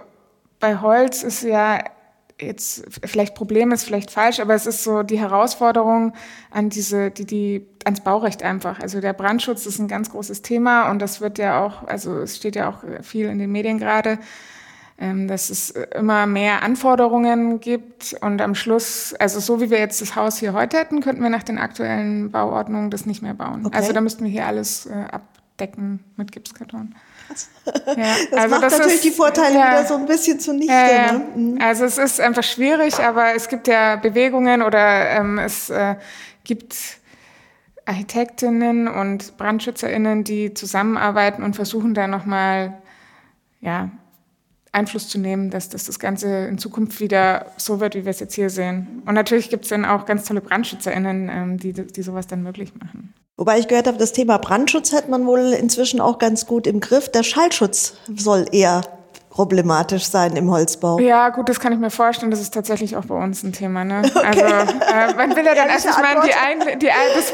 bei 0.59 0.81
Holz 0.81 1.23
ist 1.23 1.43
ja 1.43 1.79
jetzt 2.41 2.85
vielleicht 3.05 3.35
Problem 3.35 3.73
ist 3.73 3.85
vielleicht 3.85 4.11
falsch, 4.11 4.41
aber 4.41 4.55
es 4.55 4.67
ist 4.67 4.83
so 4.83 5.03
die 5.03 5.19
Herausforderung 5.19 6.15
an 6.51 6.71
diese, 6.71 7.11
die, 7.11 7.27
die, 7.27 7.67
ans 7.85 8.01
Baurecht 8.01 8.43
einfach. 8.43 8.81
Also 8.81 9.01
der 9.01 9.13
Brandschutz 9.13 9.67
ist 9.67 9.79
ein 9.79 9.89
ganz 9.89 10.11
großes 10.11 10.43
Thema 10.43 10.91
und 10.91 11.01
das 11.01 11.21
wird 11.21 11.39
ja 11.39 11.65
auch, 11.65 11.87
also 11.87 12.19
es 12.19 12.37
steht 12.37 12.57
ja 12.57 12.71
auch 12.71 12.79
viel 13.03 13.27
in 13.27 13.39
den 13.39 13.53
Medien 13.53 13.79
gerade 13.79 14.19
dass 15.01 15.49
es 15.49 15.71
immer 15.71 16.27
mehr 16.27 16.63
Anforderungen 16.63 17.59
gibt 17.59 18.15
und 18.21 18.43
am 18.43 18.55
Schluss, 18.55 19.15
also 19.19 19.41
so 19.41 19.61
wie 19.61 19.71
wir 19.71 19.79
jetzt 19.79 20.03
das 20.03 20.15
Haus 20.15 20.39
hier 20.39 20.53
heute 20.53 20.77
hätten, 20.77 21.01
könnten 21.01 21.23
wir 21.23 21.31
nach 21.31 21.43
den 21.43 21.57
aktuellen 21.57 22.31
Bauordnungen 22.31 22.91
das 22.91 23.07
nicht 23.07 23.23
mehr 23.23 23.33
bauen. 23.33 23.65
Okay. 23.65 23.77
Also 23.77 23.95
da 23.95 24.03
müssten 24.03 24.25
wir 24.25 24.31
hier 24.31 24.47
alles 24.47 24.85
äh, 24.85 25.07
abdecken 25.11 26.05
mit 26.17 26.33
Gipskarton. 26.33 26.95
Ja, 27.87 28.17
das 28.31 28.41
also 28.41 28.55
macht 28.55 28.63
das 28.65 28.73
natürlich 28.73 28.95
ist, 28.97 29.05
die 29.05 29.11
Vorteile 29.11 29.55
ja, 29.55 29.71
wieder 29.71 29.87
so 29.87 29.95
ein 29.95 30.07
bisschen 30.07 30.41
zunichte. 30.41 30.73
Ja, 30.73 31.13
ne? 31.13 31.25
mhm. 31.35 31.59
Also 31.63 31.85
es 31.85 31.97
ist 31.97 32.21
einfach 32.21 32.43
schwierig, 32.43 32.99
aber 32.99 33.35
es 33.35 33.49
gibt 33.49 33.69
ja 33.69 33.97
Bewegungen 33.97 34.63
oder 34.63 35.11
ähm, 35.11 35.39
es 35.39 35.71
äh, 35.71 35.95
gibt 36.45 36.77
Architektinnen 37.87 38.89
und 38.89 39.37
BrandschützerInnen, 39.39 40.25
die 40.25 40.55
zusammenarbeiten 40.55 41.43
und 41.43 41.57
versuchen 41.57 41.95
da 41.95 42.07
nochmal 42.07 42.79
ja, 43.61 43.91
Einfluss 44.73 45.09
zu 45.09 45.19
nehmen, 45.19 45.51
dass, 45.51 45.69
dass 45.69 45.85
das 45.85 45.99
Ganze 45.99 46.47
in 46.47 46.59
Zukunft 46.59 47.01
wieder 47.01 47.47
so 47.57 47.81
wird, 47.81 47.95
wie 47.95 48.05
wir 48.05 48.11
es 48.11 48.21
jetzt 48.21 48.35
hier 48.35 48.51
sehen. 48.51 49.03
Und 49.07 49.15
natürlich 49.15 49.51
gibt 49.51 49.65
es 49.65 49.71
dann 49.71 49.85
auch 49.85 50.07
ganz 50.07 50.25
tolle 50.25 50.41
BrandschützerInnen, 50.41 51.29
ähm, 51.29 51.59
die, 51.59 51.73
die 51.73 52.03
sowas 52.03 52.27
dann 52.27 52.43
möglich 52.43 52.73
machen. 52.81 53.13
Wobei 53.37 53.59
ich 53.59 53.69
gehört 53.69 53.87
habe, 53.87 53.97
das 53.97 54.13
Thema 54.13 54.39
Brandschutz 54.39 54.93
hat 54.93 55.09
man 55.09 55.27
wohl 55.27 55.55
inzwischen 55.55 56.01
auch 56.01 56.19
ganz 56.19 56.47
gut 56.47 56.67
im 56.67 56.79
Griff. 56.79 57.11
Der 57.11 57.23
Schallschutz 57.23 57.95
soll 58.15 58.47
eher 58.53 58.83
problematisch 59.31 60.05
sein 60.05 60.37
im 60.37 60.51
Holzbau. 60.51 60.99
Ja, 60.99 61.31
gut, 61.31 61.49
das 61.49 61.59
kann 61.59 61.73
ich 61.73 61.79
mir 61.79 61.91
vorstellen. 61.91 62.31
Das 62.31 62.41
ist 62.41 62.53
tatsächlich 62.53 62.97
auch 62.97 63.07
bei 63.07 63.15
uns 63.15 63.43
ein 63.43 63.53
Thema. 63.53 63.85
Ne? 63.85 64.03
Okay. 64.15 64.43
Also 64.43 64.45
äh, 64.45 65.15
man 65.15 65.35
will 65.35 65.47
ja 65.47 65.55
dann, 65.55 65.69
meine, 65.69 66.21
die, 66.27 66.35
ein, 66.35 66.79
die 66.79 66.89
das, 67.15 67.33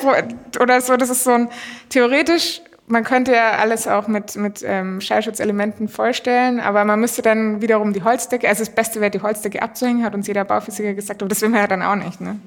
oder 0.61 0.81
so, 0.81 0.97
das 0.97 1.11
ist 1.11 1.25
so 1.25 1.33
ein 1.33 1.49
theoretisch 1.89 2.63
man 2.89 3.05
könnte 3.05 3.33
ja 3.33 3.53
alles 3.53 3.89
auch 3.89 4.09
mit, 4.09 4.37
mit 4.37 4.63
ähm, 4.65 5.01
Schallschutzelementen 5.01 5.89
vollstellen, 5.89 6.61
aber 6.61 6.85
man 6.85 7.01
müsste 7.01 7.23
dann 7.23 7.61
wiederum 7.61 7.93
die 7.93 8.03
Holzdecke, 8.03 8.49
also 8.49 8.65
das 8.65 8.75
Beste 8.75 9.01
wäre, 9.01 9.11
die 9.11 9.23
Holzdecke 9.23 9.63
abzuhängen, 9.63 10.05
hat 10.05 10.15
uns 10.15 10.27
jeder 10.27 10.45
Bauphysiker 10.45 10.95
gesagt, 10.95 11.23
aber 11.23 11.29
das 11.29 11.43
will 11.43 11.49
man 11.49 11.61
ja 11.61 11.67
dann 11.67 11.83
auch 11.83 11.97
nicht. 11.97 12.21
Ne? 12.21 12.39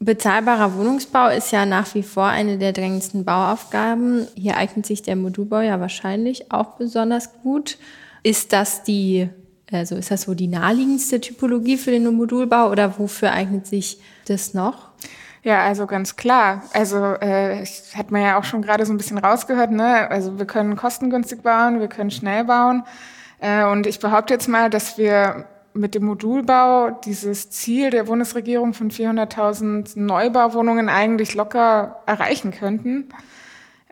Bezahlbarer 0.00 0.76
Wohnungsbau 0.76 1.28
ist 1.28 1.50
ja 1.50 1.66
nach 1.66 1.94
wie 1.94 2.04
vor 2.04 2.26
eine 2.26 2.56
der 2.58 2.72
drängendsten 2.72 3.24
Bauaufgaben. 3.24 4.28
Hier 4.36 4.56
eignet 4.56 4.86
sich 4.86 5.02
der 5.02 5.16
Modulbau 5.16 5.60
ja 5.60 5.80
wahrscheinlich 5.80 6.52
auch 6.52 6.76
besonders 6.76 7.32
gut. 7.42 7.78
Ist 8.22 8.52
das 8.52 8.84
die, 8.84 9.28
also 9.72 9.96
ist 9.96 10.12
das 10.12 10.22
so 10.22 10.34
die 10.34 10.46
naheliegendste 10.46 11.20
Typologie 11.20 11.76
für 11.76 11.90
den 11.90 12.06
Modulbau 12.14 12.70
oder 12.70 12.98
wofür 12.98 13.32
eignet 13.32 13.66
sich 13.66 14.00
das 14.26 14.54
noch? 14.54 14.90
Ja, 15.42 15.62
also 15.64 15.86
ganz 15.86 16.16
klar. 16.16 16.62
Also 16.72 16.96
äh, 16.96 17.64
hat 17.94 18.10
man 18.10 18.22
ja 18.22 18.38
auch 18.38 18.44
schon 18.44 18.62
gerade 18.62 18.84
so 18.84 18.92
ein 18.92 18.96
bisschen 18.96 19.18
rausgehört. 19.18 19.70
Ne? 19.70 20.10
Also 20.10 20.38
wir 20.38 20.46
können 20.46 20.76
kostengünstig 20.76 21.42
bauen, 21.42 21.80
wir 21.80 21.88
können 21.88 22.10
schnell 22.10 22.44
bauen. 22.44 22.84
Äh, 23.40 23.64
und 23.64 23.86
ich 23.86 24.00
behaupte 24.00 24.34
jetzt 24.34 24.48
mal, 24.48 24.70
dass 24.70 24.98
wir 24.98 25.46
mit 25.74 25.94
dem 25.94 26.04
Modulbau 26.04 26.90
dieses 26.90 27.50
Ziel 27.50 27.90
der 27.90 28.04
Bundesregierung 28.04 28.74
von 28.74 28.90
400.000 28.90 29.98
Neubauwohnungen 29.98 30.88
eigentlich 30.88 31.34
locker 31.34 32.02
erreichen 32.06 32.50
könnten. 32.50 33.08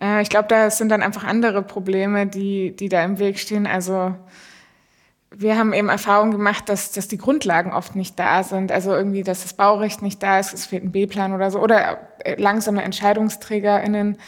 Äh, 0.00 0.22
ich 0.22 0.28
glaube, 0.28 0.48
da 0.48 0.70
sind 0.70 0.88
dann 0.88 1.02
einfach 1.02 1.24
andere 1.24 1.62
Probleme, 1.62 2.26
die, 2.26 2.74
die 2.74 2.88
da 2.88 3.04
im 3.04 3.18
Weg 3.18 3.38
stehen. 3.38 3.66
Also 3.66 4.14
wir 5.30 5.58
haben 5.58 5.72
eben 5.72 5.88
Erfahrung 5.88 6.30
gemacht, 6.30 6.68
dass, 6.68 6.92
dass 6.92 7.08
die 7.08 7.18
Grundlagen 7.18 7.72
oft 7.72 7.96
nicht 7.96 8.18
da 8.18 8.42
sind. 8.42 8.72
Also 8.72 8.92
irgendwie, 8.94 9.22
dass 9.22 9.42
das 9.42 9.54
Baurecht 9.54 10.02
nicht 10.02 10.22
da 10.22 10.38
ist, 10.38 10.54
es 10.54 10.66
fehlt 10.66 10.84
ein 10.84 10.92
B-Plan 10.92 11.34
oder 11.34 11.50
so. 11.50 11.60
Oder 11.60 11.98
äh, 12.24 12.40
langsame 12.40 12.82
EntscheidungsträgerInnen. 12.82 14.18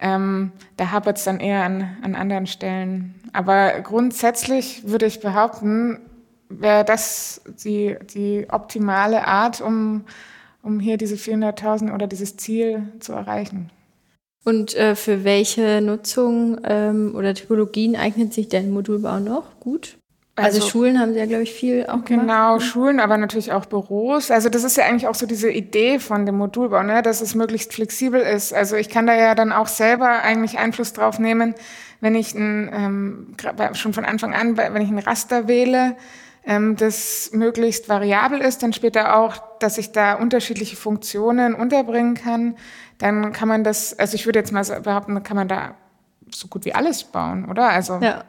Ähm, 0.00 0.52
da 0.76 0.90
hapert 0.90 1.18
es 1.18 1.24
dann 1.24 1.40
eher 1.40 1.62
an, 1.62 1.96
an 2.02 2.14
anderen 2.14 2.46
Stellen. 2.46 3.14
Aber 3.32 3.80
grundsätzlich 3.80 4.86
würde 4.88 5.06
ich 5.06 5.20
behaupten, 5.20 6.00
wäre 6.48 6.84
das 6.84 7.40
die, 7.64 7.96
die 8.14 8.46
optimale 8.50 9.26
Art, 9.26 9.60
um, 9.60 10.04
um 10.62 10.80
hier 10.80 10.96
diese 10.96 11.14
400.000 11.14 11.94
oder 11.94 12.06
dieses 12.06 12.36
Ziel 12.36 12.92
zu 13.00 13.12
erreichen. 13.12 13.70
Und 14.44 14.74
äh, 14.74 14.96
für 14.96 15.24
welche 15.24 15.80
Nutzung 15.80 16.60
ähm, 16.64 17.14
oder 17.14 17.32
Typologien 17.32 17.96
eignet 17.96 18.34
sich 18.34 18.48
denn 18.48 18.70
Modulbau 18.70 19.20
noch 19.20 19.60
gut? 19.60 19.98
Also, 20.34 20.60
also, 20.60 20.70
Schulen 20.70 20.98
haben 20.98 21.12
Sie 21.12 21.18
ja, 21.18 21.26
glaube 21.26 21.42
ich, 21.42 21.52
viel 21.52 21.84
auch 21.86 22.04
Genau, 22.06 22.22
gemacht. 22.22 22.60
Ne? 22.60 22.60
Schulen, 22.66 23.00
aber 23.00 23.18
natürlich 23.18 23.52
auch 23.52 23.66
Büros. 23.66 24.30
Also 24.30 24.48
das 24.48 24.64
ist 24.64 24.78
ja 24.78 24.84
eigentlich 24.84 25.06
auch 25.06 25.14
so 25.14 25.26
diese 25.26 25.50
Idee 25.50 25.98
von 25.98 26.24
dem 26.24 26.38
Modulbau, 26.38 26.82
ne? 26.82 27.02
dass 27.02 27.20
es 27.20 27.34
möglichst 27.34 27.74
flexibel 27.74 28.20
ist. 28.20 28.54
Also 28.54 28.76
ich 28.76 28.88
kann 28.88 29.06
da 29.06 29.14
ja 29.14 29.34
dann 29.34 29.52
auch 29.52 29.66
selber 29.66 30.22
eigentlich 30.22 30.58
Einfluss 30.58 30.94
drauf 30.94 31.18
nehmen, 31.18 31.54
wenn 32.00 32.14
ich 32.14 32.34
ein, 32.34 32.70
ähm, 32.72 33.36
schon 33.74 33.92
von 33.92 34.06
Anfang 34.06 34.34
an, 34.34 34.56
wenn 34.56 34.80
ich 34.80 34.88
ein 34.88 34.98
Raster 34.98 35.48
wähle, 35.48 35.96
ähm, 36.46 36.76
das 36.76 37.30
möglichst 37.34 37.90
variabel 37.90 38.40
ist, 38.40 38.62
dann 38.62 38.72
später 38.72 39.16
auch, 39.16 39.36
dass 39.58 39.76
ich 39.76 39.92
da 39.92 40.14
unterschiedliche 40.14 40.76
Funktionen 40.76 41.54
unterbringen 41.54 42.14
kann, 42.14 42.56
dann 42.96 43.32
kann 43.32 43.48
man 43.48 43.64
das, 43.64 43.98
also 43.98 44.14
ich 44.14 44.24
würde 44.24 44.38
jetzt 44.38 44.50
mal 44.50 44.64
behaupten, 44.80 45.22
kann 45.22 45.36
man 45.36 45.48
da 45.48 45.74
so 46.34 46.48
gut 46.48 46.64
wie 46.64 46.74
alles 46.74 47.04
bauen, 47.04 47.48
oder? 47.50 47.68
Also 47.68 47.98
ja. 48.00 48.24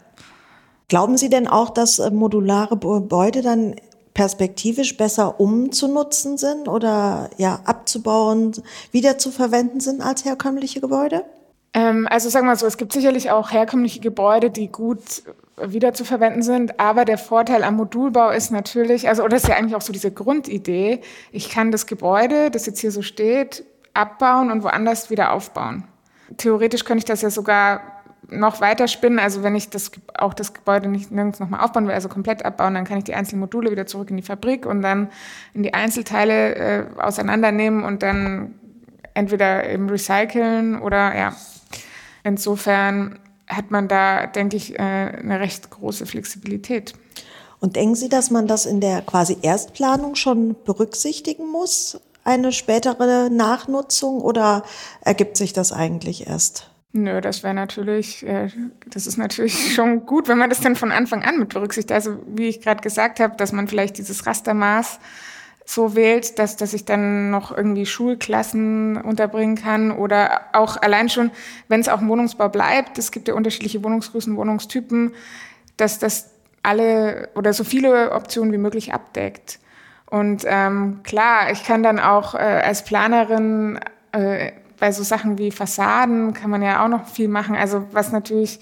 Glauben 0.87 1.17
Sie 1.17 1.29
denn 1.29 1.47
auch, 1.47 1.69
dass 1.69 1.99
äh, 1.99 2.11
modulare 2.11 2.77
Gebäude 2.77 3.41
dann 3.41 3.75
perspektivisch 4.13 4.95
besser 4.97 5.39
umzunutzen 5.39 6.37
sind 6.37 6.67
oder 6.67 7.29
ja 7.37 7.61
abzubauen, 7.65 8.53
wiederzuverwenden 8.91 9.79
sind 9.79 10.01
als 10.01 10.23
herkömmliche 10.23 10.81
Gebäude? 10.81 11.25
Ähm, 11.73 12.07
also 12.09 12.29
sagen 12.29 12.45
wir 12.45 12.55
so, 12.55 12.67
es 12.67 12.77
gibt 12.77 12.93
sicherlich 12.93 13.31
auch 13.31 13.51
herkömmliche 13.51 13.99
Gebäude, 13.99 14.51
die 14.51 14.71
gut 14.71 15.23
wiederzuverwenden 15.57 16.41
sind, 16.41 16.79
aber 16.79 17.05
der 17.05 17.17
Vorteil 17.17 17.63
am 17.63 17.75
Modulbau 17.75 18.29
ist 18.31 18.51
natürlich, 18.51 19.07
also 19.07 19.23
oder 19.23 19.37
ist 19.37 19.47
ja 19.47 19.55
eigentlich 19.55 19.75
auch 19.75 19.81
so 19.81 19.93
diese 19.93 20.11
Grundidee, 20.11 21.01
ich 21.31 21.49
kann 21.49 21.71
das 21.71 21.85
Gebäude, 21.87 22.51
das 22.51 22.65
jetzt 22.65 22.79
hier 22.79 22.91
so 22.91 23.01
steht, 23.01 23.63
abbauen 23.93 24.51
und 24.51 24.63
woanders 24.63 25.09
wieder 25.09 25.31
aufbauen. 25.31 25.83
Theoretisch 26.37 26.85
könnte 26.85 26.99
ich 26.99 27.05
das 27.05 27.21
ja 27.21 27.29
sogar 27.29 27.81
noch 28.37 28.61
weiter 28.61 28.87
spinnen. 28.87 29.19
Also 29.19 29.43
wenn 29.43 29.55
ich 29.55 29.69
das, 29.69 29.91
auch 30.17 30.33
das 30.33 30.53
Gebäude 30.53 30.89
nicht 30.89 31.11
nirgends 31.11 31.39
nochmal 31.39 31.63
aufbauen 31.63 31.87
will, 31.87 31.93
also 31.93 32.09
komplett 32.09 32.45
abbauen, 32.45 32.73
dann 32.73 32.85
kann 32.85 32.97
ich 32.97 33.03
die 33.03 33.15
einzelnen 33.15 33.39
Module 33.39 33.71
wieder 33.71 33.85
zurück 33.85 34.09
in 34.09 34.17
die 34.17 34.23
Fabrik 34.23 34.65
und 34.65 34.81
dann 34.81 35.09
in 35.53 35.63
die 35.63 35.73
Einzelteile 35.73 36.55
äh, 36.55 36.85
auseinandernehmen 36.97 37.83
und 37.83 38.03
dann 38.03 38.55
entweder 39.13 39.69
eben 39.69 39.89
recyceln 39.89 40.79
oder 40.81 41.15
ja. 41.15 41.35
Insofern 42.23 43.19
hat 43.47 43.71
man 43.71 43.87
da, 43.87 44.27
denke 44.27 44.55
ich, 44.55 44.79
äh, 44.79 44.81
eine 44.81 45.39
recht 45.39 45.69
große 45.69 46.05
Flexibilität. 46.05 46.93
Und 47.59 47.75
denken 47.75 47.95
Sie, 47.95 48.09
dass 48.09 48.29
man 48.29 48.47
das 48.47 48.65
in 48.65 48.81
der 48.81 49.01
quasi 49.01 49.37
Erstplanung 49.41 50.15
schon 50.15 50.55
berücksichtigen 50.65 51.49
muss? 51.49 51.99
Eine 52.25 52.51
spätere 52.51 53.29
Nachnutzung 53.29 54.21
oder 54.21 54.63
ergibt 55.01 55.37
sich 55.37 55.53
das 55.53 55.71
eigentlich 55.71 56.27
erst? 56.27 56.72
Nö, 56.95 57.21
das 57.21 57.41
wäre 57.41 57.55
natürlich, 57.55 58.25
äh, 58.25 58.49
das 58.87 59.07
ist 59.07 59.17
natürlich 59.17 59.73
schon 59.75 60.05
gut, 60.05 60.27
wenn 60.27 60.37
man 60.37 60.49
das 60.51 60.61
dann 60.61 60.75
von 60.75 60.91
Anfang 60.91 61.23
an 61.23 61.39
mit 61.39 61.49
berücksichtigt. 61.49 61.91
Also 61.91 62.19
wie 62.27 62.47
ich 62.47 62.61
gerade 62.61 62.81
gesagt 62.81 63.19
habe, 63.19 63.35
dass 63.35 63.51
man 63.51 63.67
vielleicht 63.67 63.97
dieses 63.97 64.27
Rastermaß 64.27 64.99
so 65.65 65.95
wählt, 65.95 66.37
dass, 66.37 66.55
dass 66.55 66.73
ich 66.73 66.85
dann 66.85 67.31
noch 67.31 67.55
irgendwie 67.55 67.87
Schulklassen 67.87 68.97
unterbringen 68.97 69.55
kann 69.55 69.91
oder 69.91 70.41
auch 70.53 70.77
allein 70.77 71.09
schon, 71.09 71.31
wenn 71.67 71.79
es 71.79 71.89
auch 71.89 72.01
im 72.01 72.09
Wohnungsbau 72.09 72.49
bleibt, 72.49 72.97
es 72.99 73.11
gibt 73.11 73.27
ja 73.27 73.33
unterschiedliche 73.33 73.83
Wohnungsgrößen, 73.83 74.35
Wohnungstypen, 74.35 75.13
dass 75.77 75.97
das 75.97 76.31
alle 76.61 77.29
oder 77.33 77.53
so 77.53 77.63
viele 77.63 78.11
Optionen 78.11 78.53
wie 78.53 78.57
möglich 78.57 78.93
abdeckt. 78.93 79.59
Und 80.05 80.43
ähm, 80.45 80.99
klar, 81.03 81.51
ich 81.51 81.63
kann 81.63 81.81
dann 81.81 81.99
auch 81.99 82.35
äh, 82.35 82.37
als 82.37 82.83
Planerin 82.83 83.79
äh, 84.11 84.51
bei 84.79 84.91
so 84.91 85.03
Sachen 85.03 85.37
wie 85.37 85.51
Fassaden 85.51 86.33
kann 86.33 86.49
man 86.49 86.61
ja 86.61 86.83
auch 86.83 86.89
noch 86.89 87.07
viel 87.07 87.27
machen. 87.27 87.55
Also 87.55 87.85
was 87.91 88.11
natürlich 88.11 88.59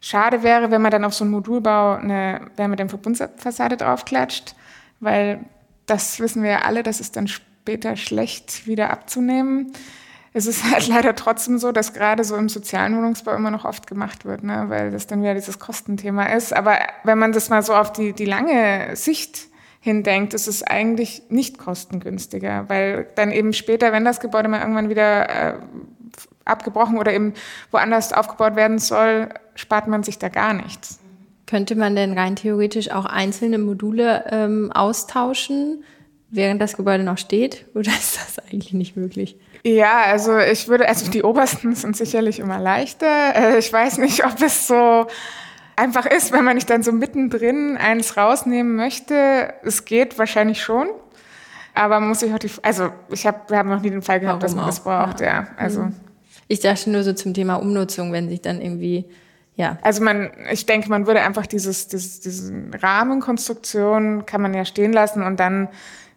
schade 0.00 0.42
wäre, 0.42 0.70
wenn 0.70 0.82
man 0.82 0.90
dann 0.90 1.04
auf 1.04 1.14
so 1.14 1.24
einen 1.24 1.32
Modulbau 1.32 1.96
eine 1.96 2.42
Wärmedämmverbundfassade 2.56 3.76
draufklatscht, 3.76 4.54
weil 5.00 5.40
das 5.86 6.20
wissen 6.20 6.42
wir 6.42 6.50
ja 6.50 6.62
alle, 6.62 6.82
das 6.82 7.00
ist 7.00 7.16
dann 7.16 7.28
später 7.28 7.96
schlecht 7.96 8.66
wieder 8.66 8.90
abzunehmen. 8.90 9.72
Es 10.32 10.46
ist 10.46 10.70
halt 10.70 10.86
leider 10.88 11.14
trotzdem 11.14 11.58
so, 11.58 11.72
dass 11.72 11.92
gerade 11.92 12.24
so 12.24 12.36
im 12.36 12.48
sozialen 12.48 12.96
Wohnungsbau 12.96 13.34
immer 13.34 13.50
noch 13.50 13.64
oft 13.64 13.86
gemacht 13.86 14.24
wird, 14.24 14.44
ne? 14.44 14.66
weil 14.68 14.90
das 14.90 15.06
dann 15.06 15.22
wieder 15.22 15.34
dieses 15.34 15.58
Kostenthema 15.58 16.26
ist. 16.26 16.52
Aber 16.52 16.78
wenn 17.04 17.18
man 17.18 17.32
das 17.32 17.48
mal 17.48 17.62
so 17.62 17.74
auf 17.74 17.92
die, 17.92 18.12
die 18.12 18.26
lange 18.26 18.94
Sicht 18.94 19.47
hindenkt, 19.80 20.34
ist 20.34 20.48
es 20.48 20.62
eigentlich 20.62 21.22
nicht 21.28 21.58
kostengünstiger, 21.58 22.68
weil 22.68 23.06
dann 23.14 23.30
eben 23.30 23.52
später, 23.52 23.92
wenn 23.92 24.04
das 24.04 24.20
Gebäude 24.20 24.48
mal 24.48 24.60
irgendwann 24.60 24.88
wieder 24.88 25.28
äh, 25.28 25.54
abgebrochen 26.44 26.98
oder 26.98 27.12
eben 27.12 27.34
woanders 27.70 28.12
aufgebaut 28.12 28.56
werden 28.56 28.78
soll, 28.78 29.28
spart 29.54 29.86
man 29.86 30.02
sich 30.02 30.18
da 30.18 30.28
gar 30.28 30.54
nichts. 30.54 30.98
Könnte 31.46 31.76
man 31.76 31.96
denn 31.96 32.18
rein 32.18 32.36
theoretisch 32.36 32.90
auch 32.90 33.06
einzelne 33.06 33.58
Module 33.58 34.24
ähm, 34.30 34.70
austauschen, 34.72 35.84
während 36.30 36.60
das 36.60 36.76
Gebäude 36.76 37.04
noch 37.04 37.18
steht? 37.18 37.66
Oder 37.74 37.90
ist 37.90 38.16
das 38.16 38.38
eigentlich 38.38 38.72
nicht 38.74 38.96
möglich? 38.96 39.36
Ja, 39.64 40.02
also 40.06 40.38
ich 40.38 40.68
würde, 40.68 40.88
also 40.88 41.10
die 41.10 41.22
obersten 41.22 41.74
sind 41.74 41.96
sicherlich 41.96 42.38
immer 42.38 42.58
leichter. 42.58 43.34
Äh, 43.34 43.58
ich 43.58 43.72
weiß 43.72 43.98
nicht, 43.98 44.24
ob 44.24 44.42
es 44.42 44.66
so 44.66 45.06
einfach 45.78 46.06
ist, 46.06 46.32
wenn 46.32 46.44
man 46.44 46.56
nicht 46.56 46.68
dann 46.68 46.82
so 46.82 46.92
mittendrin 46.92 47.76
eins 47.76 48.16
rausnehmen 48.16 48.76
möchte. 48.76 49.54
Es 49.62 49.84
geht 49.84 50.18
wahrscheinlich 50.18 50.62
schon. 50.62 50.88
Aber 51.74 52.00
man 52.00 52.08
muss 52.08 52.20
sich 52.20 52.34
auch 52.34 52.38
die, 52.38 52.50
also 52.62 52.90
ich 53.10 53.26
habe, 53.26 53.38
wir 53.48 53.58
haben 53.58 53.68
noch 53.68 53.80
nie 53.80 53.90
den 53.90 54.02
Fall 54.02 54.18
gehabt, 54.18 54.42
Warum 54.42 54.42
dass 54.42 54.54
man 54.54 54.66
das 54.66 54.80
braucht, 54.80 55.20
ja. 55.20 55.26
ja. 55.26 55.46
Also. 55.56 55.82
Mhm. 55.82 55.94
Ich 56.50 56.60
dachte 56.60 56.90
nur 56.90 57.04
so 57.04 57.12
zum 57.12 57.34
Thema 57.34 57.56
Umnutzung, 57.56 58.10
wenn 58.10 58.28
sich 58.30 58.40
dann 58.40 58.60
irgendwie, 58.60 59.04
ja. 59.54 59.78
Also 59.82 60.02
man, 60.02 60.30
ich 60.50 60.64
denke, 60.64 60.88
man 60.88 61.06
würde 61.06 61.20
einfach 61.20 61.46
dieses, 61.46 61.88
dieses, 61.88 62.20
diesen 62.20 62.72
Rahmenkonstruktion 62.72 64.24
kann 64.24 64.40
man 64.40 64.54
ja 64.54 64.64
stehen 64.64 64.92
lassen 64.92 65.22
und 65.22 65.38
dann 65.38 65.68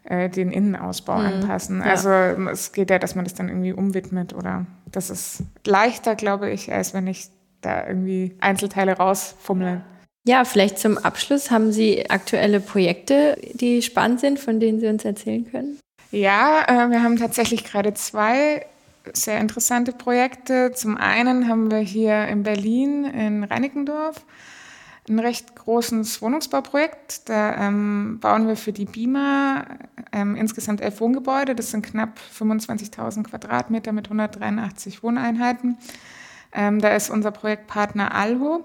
äh, 0.03 0.29
den 0.29 0.51
Innenausbau 0.51 1.17
mhm. 1.17 1.25
anpassen. 1.25 1.79
Ja. 1.79 1.91
Also 1.91 2.09
es 2.09 2.71
geht 2.71 2.89
ja, 2.89 2.97
dass 2.97 3.15
man 3.15 3.25
das 3.25 3.33
dann 3.33 3.49
irgendwie 3.49 3.73
umwidmet 3.73 4.33
oder 4.33 4.65
das 4.89 5.09
ist 5.09 5.43
leichter, 5.65 6.15
glaube 6.15 6.49
ich, 6.49 6.71
als 6.71 6.93
wenn 6.93 7.07
ich 7.07 7.29
da 7.61 7.87
irgendwie 7.87 8.35
Einzelteile 8.39 8.93
rausfummeln. 8.93 9.83
Ja, 10.27 10.45
vielleicht 10.45 10.77
zum 10.77 10.97
Abschluss 10.97 11.49
haben 11.49 11.71
Sie 11.71 12.09
aktuelle 12.09 12.59
Projekte, 12.59 13.37
die 13.53 13.81
spannend 13.81 14.19
sind, 14.19 14.39
von 14.39 14.59
denen 14.59 14.79
Sie 14.79 14.87
uns 14.87 15.03
erzählen 15.03 15.49
können? 15.49 15.79
Ja, 16.11 16.63
äh, 16.67 16.89
wir 16.89 17.01
haben 17.01 17.17
tatsächlich 17.17 17.63
gerade 17.63 17.93
zwei 17.93 18.65
sehr 19.13 19.39
interessante 19.39 19.93
Projekte. 19.93 20.71
Zum 20.73 20.97
einen 20.97 21.47
haben 21.47 21.71
wir 21.71 21.79
hier 21.79 22.27
in 22.27 22.43
Berlin 22.43 23.05
in 23.05 23.43
Reinickendorf 23.43 24.23
ein 25.09 25.19
recht 25.19 25.55
großes 25.55 26.21
Wohnungsbauprojekt. 26.21 27.29
Da 27.29 27.67
ähm, 27.67 28.19
bauen 28.19 28.47
wir 28.47 28.55
für 28.55 28.71
die 28.71 28.85
BIMA 28.85 29.65
ähm, 30.11 30.35
insgesamt 30.35 30.81
elf 30.81 30.99
Wohngebäude. 31.01 31.55
Das 31.55 31.71
sind 31.71 31.85
knapp 31.85 32.19
25.000 32.37 33.23
Quadratmeter 33.23 33.91
mit 33.91 34.05
183 34.05 35.01
Wohneinheiten. 35.03 35.77
Ähm, 36.53 36.79
da 36.79 36.89
ist 36.95 37.09
unser 37.09 37.31
Projektpartner 37.31 38.13
Alho. 38.13 38.63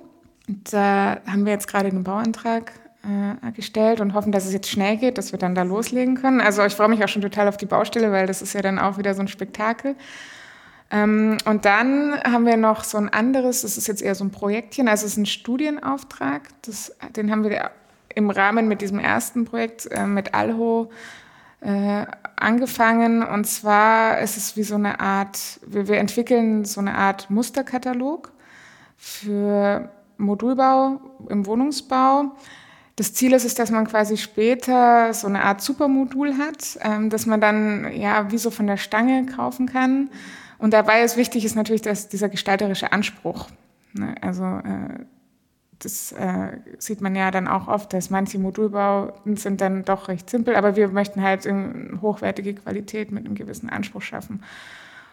Da 0.49 1.19
haben 1.26 1.45
wir 1.45 1.52
jetzt 1.52 1.69
gerade 1.69 1.90
den 1.90 2.05
Bauantrag 2.05 2.73
äh, 3.02 3.52
gestellt 3.52 4.00
und 4.00 4.14
hoffen, 4.14 4.33
dass 4.33 4.47
es 4.47 4.52
jetzt 4.52 4.69
schnell 4.69 4.97
geht, 4.97 5.19
dass 5.19 5.33
wir 5.33 5.38
dann 5.38 5.55
da 5.55 5.62
loslegen 5.62 6.16
können. 6.16 6.40
Also 6.40 6.64
ich 6.64 6.75
freue 6.75 6.88
mich 6.88 7.02
auch 7.05 7.09
schon 7.09 7.23
total 7.23 7.49
auf 7.49 7.57
die 7.57 7.66
Baustelle, 7.66 8.12
weil 8.12 8.26
das 8.26 8.43
ist 8.43 8.52
ja 8.52 8.62
dann 8.62 8.78
auch 8.78 8.99
wieder 8.99 9.14
so 9.14 9.21
ein 9.21 9.28
Spektakel. 9.28 9.97
Ähm, 10.90 11.38
und 11.45 11.64
dann 11.64 12.21
haben 12.23 12.47
wir 12.47 12.57
noch 12.57 12.85
so 12.85 12.99
ein 12.99 13.09
anderes, 13.09 13.62
das 13.62 13.76
ist 13.76 13.88
jetzt 13.88 14.02
eher 14.02 14.14
so 14.14 14.25
ein 14.25 14.31
Projektchen, 14.31 14.88
also 14.88 15.07
es 15.07 15.12
ist 15.12 15.19
ein 15.19 15.26
Studienauftrag. 15.26 16.43
Das, 16.62 16.95
den 17.16 17.31
haben 17.31 17.45
wir 17.45 17.71
im 18.14 18.31
Rahmen 18.31 18.69
mit 18.69 18.81
diesem 18.81 18.99
ersten 18.99 19.45
Projekt 19.45 19.87
äh, 19.90 20.07
mit 20.07 20.35
Alho 20.35 20.90
äh, 21.67 22.07
angefangen. 22.37 23.25
Und 23.25 23.45
zwar 23.47 24.21
ist 24.21 24.37
es 24.37 24.57
wie 24.57 24.63
so 24.63 24.77
eine 24.77 25.01
Art, 25.01 25.59
wir, 25.67 25.89
wir 25.89 25.99
entwickeln 25.99 26.65
so 26.65 26.81
eine 26.81 26.95
Art 26.95 27.29
Musterkatalog 27.29 28.33
für 28.97 29.91
Modulbau 30.17 31.01
im 31.29 31.45
Wohnungsbau. 31.45 32.37
Das 32.95 33.13
Ziel 33.13 33.33
ist 33.33 33.45
es, 33.45 33.55
dass 33.55 33.71
man 33.71 33.87
quasi 33.87 34.17
später 34.17 35.13
so 35.13 35.27
eine 35.27 35.43
Art 35.43 35.61
Supermodul 35.61 36.39
hat, 36.39 36.79
ähm, 36.83 37.11
dass 37.11 37.27
man 37.27 37.41
dann 37.41 37.93
ja 37.93 38.31
wie 38.31 38.39
so 38.39 38.51
von 38.51 38.69
der 38.69 38.77
Stange 38.77 39.27
kaufen 39.27 39.67
kann. 39.67 40.09
Und 40.59 40.73
dabei 40.73 41.03
ist 41.03 41.17
wichtig 41.17 41.45
ist 41.45 41.57
natürlich 41.57 41.83
dass 41.83 42.09
dieser 42.09 42.29
gestalterische 42.29 42.93
Anspruch. 42.93 43.49
Ne? 43.93 44.15
Also 44.23 44.45
äh, 44.45 45.05
das 45.78 46.12
äh, 46.12 46.59
sieht 46.78 47.00
man 47.00 47.14
ja 47.14 47.30
dann 47.30 47.49
auch 47.49 47.68
oft, 47.68 47.92
dass 47.92 48.11
manche 48.11 48.38
Modulbauten 48.38 49.37
sind 49.37 49.61
dann 49.61 49.85
doch 49.85 50.09
recht 50.09 50.30
simpel, 50.30 50.56
aber 50.56 50.76
wir 50.76 50.88
möchten 50.88 51.23
halt 51.23 51.47
hochwertige 52.00 52.54
Qualität 52.54 53.12
mit 53.12 53.26
einem 53.26 53.35
gewissen 53.35 53.68
Anspruch 53.68 54.02
schaffen. 54.02 54.42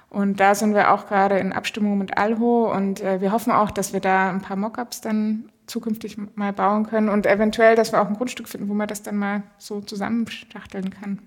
Und 0.09 0.39
da 0.39 0.53
sind 0.53 0.75
wir 0.75 0.93
auch 0.93 1.07
gerade 1.07 1.39
in 1.39 1.53
Abstimmung 1.53 1.97
mit 1.97 2.17
Alho 2.17 2.71
und 2.71 3.01
äh, 3.01 3.19
wir 3.19 3.31
hoffen 3.31 3.51
auch, 3.51 3.71
dass 3.71 3.93
wir 3.93 3.99
da 3.99 4.29
ein 4.29 4.41
paar 4.41 4.57
Mockups 4.57 5.01
dann 5.01 5.49
zukünftig 5.65 6.17
mal 6.35 6.53
bauen 6.53 6.85
können 6.85 7.09
und 7.09 7.25
eventuell, 7.25 7.75
dass 7.75 7.91
wir 7.91 8.01
auch 8.01 8.07
ein 8.07 8.15
Grundstück 8.15 8.47
finden, 8.47 8.69
wo 8.69 8.73
man 8.73 8.87
das 8.87 9.01
dann 9.01 9.17
mal 9.17 9.41
so 9.57 9.81
zusammenschachteln 9.81 10.91
kann. 10.91 11.19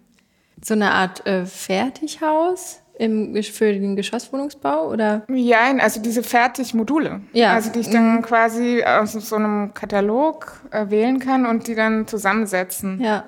So 0.62 0.74
eine 0.74 0.92
Art 0.92 1.26
äh, 1.26 1.46
Fertighaus? 1.46 2.80
Im, 2.98 3.42
für 3.42 3.72
den 3.72 3.94
Geschosswohnungsbau 3.94 4.88
oder? 4.90 5.22
Ja, 5.28 5.74
also 5.80 6.00
diese 6.00 6.22
Fertigmodule. 6.22 7.20
Ja. 7.32 7.52
Also 7.52 7.70
die 7.70 7.80
ich 7.80 7.90
dann 7.90 8.16
mhm. 8.16 8.22
quasi 8.22 8.82
aus 8.84 9.12
so 9.12 9.36
einem 9.36 9.74
Katalog 9.74 10.60
äh, 10.70 10.88
wählen 10.88 11.18
kann 11.18 11.44
und 11.44 11.66
die 11.66 11.74
dann 11.74 12.06
zusammensetzen. 12.06 13.00
Ja. 13.00 13.24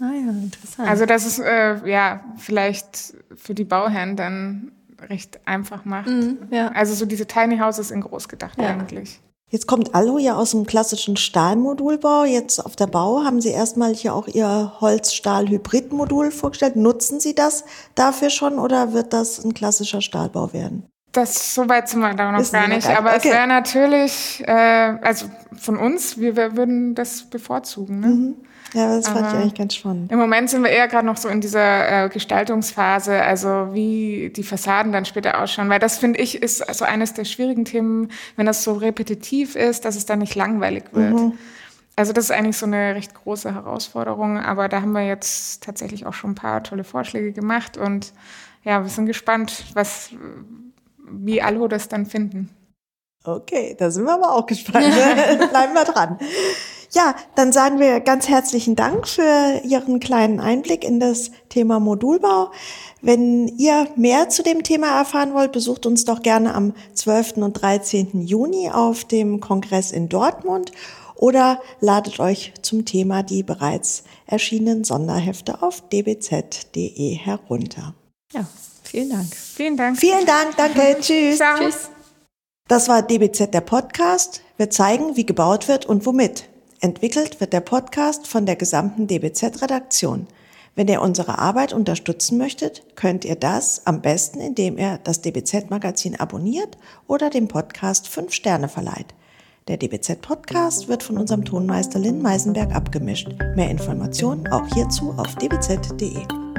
Ah 0.00 0.12
ja, 0.12 0.30
interessant. 0.30 0.88
Also 0.88 1.06
das 1.06 1.26
ist 1.26 1.40
äh, 1.40 1.76
ja 1.88 2.20
vielleicht 2.38 3.14
für 3.34 3.54
die 3.54 3.64
Bauherren 3.64 4.16
dann 4.16 4.72
recht 5.08 5.40
einfach 5.44 5.84
macht. 5.84 6.08
Mhm, 6.08 6.38
ja. 6.50 6.68
Also 6.68 6.94
so 6.94 7.04
diese 7.04 7.26
Tiny 7.26 7.58
Houses 7.58 7.90
in 7.90 8.00
groß 8.00 8.28
gedacht 8.28 8.60
ja. 8.60 8.68
eigentlich. 8.68 9.20
Jetzt 9.50 9.66
kommt 9.66 9.96
Alu 9.96 10.18
ja 10.18 10.36
aus 10.36 10.52
dem 10.52 10.64
klassischen 10.64 11.16
Stahlmodulbau. 11.16 12.24
Jetzt 12.24 12.64
auf 12.64 12.76
der 12.76 12.86
Bau 12.86 13.24
haben 13.24 13.40
Sie 13.40 13.48
erstmal 13.48 13.92
hier 13.92 14.14
auch 14.14 14.28
Ihr 14.28 14.80
Holz-Stahl-Hybrid-Modul 14.80 16.30
vorgestellt. 16.30 16.76
Nutzen 16.76 17.18
Sie 17.18 17.34
das 17.34 17.64
dafür 17.96 18.30
schon 18.30 18.60
oder 18.60 18.92
wird 18.92 19.12
das 19.12 19.44
ein 19.44 19.52
klassischer 19.52 20.02
Stahlbau 20.02 20.52
werden? 20.52 20.89
Das 21.12 21.54
so 21.54 21.68
weit 21.68 21.88
sind 21.88 22.00
wir 22.00 22.14
da 22.14 22.30
noch 22.30 22.52
gar 22.52 22.68
nicht. 22.68 22.88
Aber 22.88 23.10
okay. 23.10 23.18
es 23.18 23.24
wäre 23.24 23.46
natürlich, 23.46 24.44
äh, 24.46 24.52
also 25.02 25.26
von 25.58 25.76
uns, 25.76 26.18
wir, 26.18 26.36
wir 26.36 26.56
würden 26.56 26.94
das 26.94 27.24
bevorzugen. 27.24 28.00
Ne? 28.00 28.06
Mhm. 28.06 28.34
Ja, 28.72 28.96
das 28.96 29.08
fand 29.08 29.18
Aber 29.18 29.28
ich 29.28 29.34
eigentlich 29.34 29.54
ganz 29.54 29.74
spannend. 29.74 30.12
Im 30.12 30.18
Moment 30.18 30.48
sind 30.48 30.62
wir 30.62 30.70
eher 30.70 30.86
gerade 30.86 31.04
noch 31.04 31.16
so 31.16 31.28
in 31.28 31.40
dieser 31.40 32.04
äh, 32.04 32.08
Gestaltungsphase, 32.08 33.20
also 33.20 33.70
wie 33.72 34.30
die 34.34 34.44
Fassaden 34.44 34.92
dann 34.92 35.04
später 35.04 35.40
ausschauen, 35.40 35.68
weil 35.68 35.80
das 35.80 35.98
finde 35.98 36.20
ich 36.20 36.40
ist 36.40 36.58
so 36.72 36.84
eines 36.84 37.12
der 37.14 37.24
schwierigen 37.24 37.64
Themen, 37.64 38.12
wenn 38.36 38.46
das 38.46 38.62
so 38.62 38.74
repetitiv 38.74 39.56
ist, 39.56 39.84
dass 39.84 39.96
es 39.96 40.06
dann 40.06 40.20
nicht 40.20 40.36
langweilig 40.36 40.84
wird. 40.92 41.14
Mhm. 41.14 41.32
Also 41.96 42.12
das 42.12 42.26
ist 42.26 42.30
eigentlich 42.30 42.56
so 42.56 42.66
eine 42.66 42.94
recht 42.94 43.12
große 43.14 43.52
Herausforderung, 43.52 44.38
aber 44.38 44.68
da 44.68 44.80
haben 44.80 44.92
wir 44.92 45.04
jetzt 45.04 45.64
tatsächlich 45.64 46.06
auch 46.06 46.14
schon 46.14 46.30
ein 46.30 46.36
paar 46.36 46.62
tolle 46.62 46.84
Vorschläge 46.84 47.32
gemacht 47.32 47.76
und 47.76 48.12
ja, 48.62 48.82
wir 48.82 48.90
sind 48.90 49.06
gespannt, 49.06 49.64
was, 49.74 50.10
wie 51.12 51.42
Alho 51.42 51.68
das 51.68 51.88
dann 51.88 52.06
finden. 52.06 52.50
Okay, 53.24 53.76
da 53.78 53.90
sind 53.90 54.04
wir 54.04 54.14
aber 54.14 54.34
auch 54.34 54.46
gespannt. 54.46 54.86
Bleiben 55.50 55.74
wir 55.74 55.84
dran. 55.84 56.18
Ja, 56.92 57.14
dann 57.36 57.52
sagen 57.52 57.78
wir 57.78 58.00
ganz 58.00 58.28
herzlichen 58.28 58.74
Dank 58.74 59.06
für 59.06 59.60
Ihren 59.62 60.00
kleinen 60.00 60.40
Einblick 60.40 60.84
in 60.84 60.98
das 60.98 61.30
Thema 61.48 61.78
Modulbau. 61.78 62.50
Wenn 63.00 63.46
ihr 63.46 63.86
mehr 63.94 64.28
zu 64.28 64.42
dem 64.42 64.64
Thema 64.64 64.98
erfahren 64.98 65.32
wollt, 65.34 65.52
besucht 65.52 65.86
uns 65.86 66.04
doch 66.04 66.22
gerne 66.22 66.54
am 66.54 66.74
12. 66.94 67.36
und 67.36 67.52
13. 67.54 68.22
Juni 68.22 68.70
auf 68.70 69.04
dem 69.04 69.40
Kongress 69.40 69.92
in 69.92 70.08
Dortmund 70.08 70.72
oder 71.14 71.60
ladet 71.80 72.18
euch 72.18 72.54
zum 72.62 72.84
Thema 72.84 73.22
die 73.22 73.42
bereits 73.42 74.02
erschienenen 74.26 74.82
Sonderhefte 74.82 75.62
auf 75.62 75.88
dbz.de 75.88 77.14
herunter. 77.14 77.94
Ja, 78.32 78.46
vielen 78.90 79.10
Dank. 79.10 79.34
Vielen 79.34 79.76
Dank. 79.76 79.98
Vielen 79.98 80.26
Dank, 80.26 80.56
danke, 80.56 80.96
tschüss. 81.00 81.36
Ciao. 81.36 81.58
Tschüss. 81.58 81.90
Das 82.68 82.88
war 82.88 83.02
DBZ 83.02 83.52
der 83.52 83.62
Podcast. 83.62 84.42
Wir 84.56 84.70
zeigen, 84.70 85.16
wie 85.16 85.26
gebaut 85.26 85.66
wird 85.66 85.86
und 85.86 86.06
womit. 86.06 86.48
Entwickelt 86.80 87.40
wird 87.40 87.52
der 87.52 87.60
Podcast 87.60 88.26
von 88.26 88.46
der 88.46 88.56
gesamten 88.56 89.06
DBZ-Redaktion. 89.06 90.26
Wenn 90.76 90.88
ihr 90.88 91.02
unsere 91.02 91.38
Arbeit 91.38 91.72
unterstützen 91.72 92.38
möchtet, 92.38 92.84
könnt 92.94 93.24
ihr 93.24 93.34
das 93.34 93.86
am 93.86 94.00
besten, 94.00 94.40
indem 94.40 94.78
ihr 94.78 94.98
das 95.02 95.20
DBZ-Magazin 95.20 96.18
abonniert 96.18 96.78
oder 97.06 97.28
dem 97.28 97.48
Podcast 97.48 98.08
fünf 98.08 98.32
Sterne 98.32 98.68
verleiht. 98.68 99.14
Der 99.68 99.76
DBZ-Podcast 99.76 100.88
wird 100.88 101.02
von 101.02 101.18
unserem 101.18 101.44
Tonmeister 101.44 101.98
Lynn 101.98 102.22
Meisenberg 102.22 102.74
abgemischt. 102.74 103.28
Mehr 103.56 103.70
Informationen 103.70 104.48
auch 104.48 104.66
hierzu 104.74 105.12
auf 105.16 105.34
dbz.de. 105.36 106.49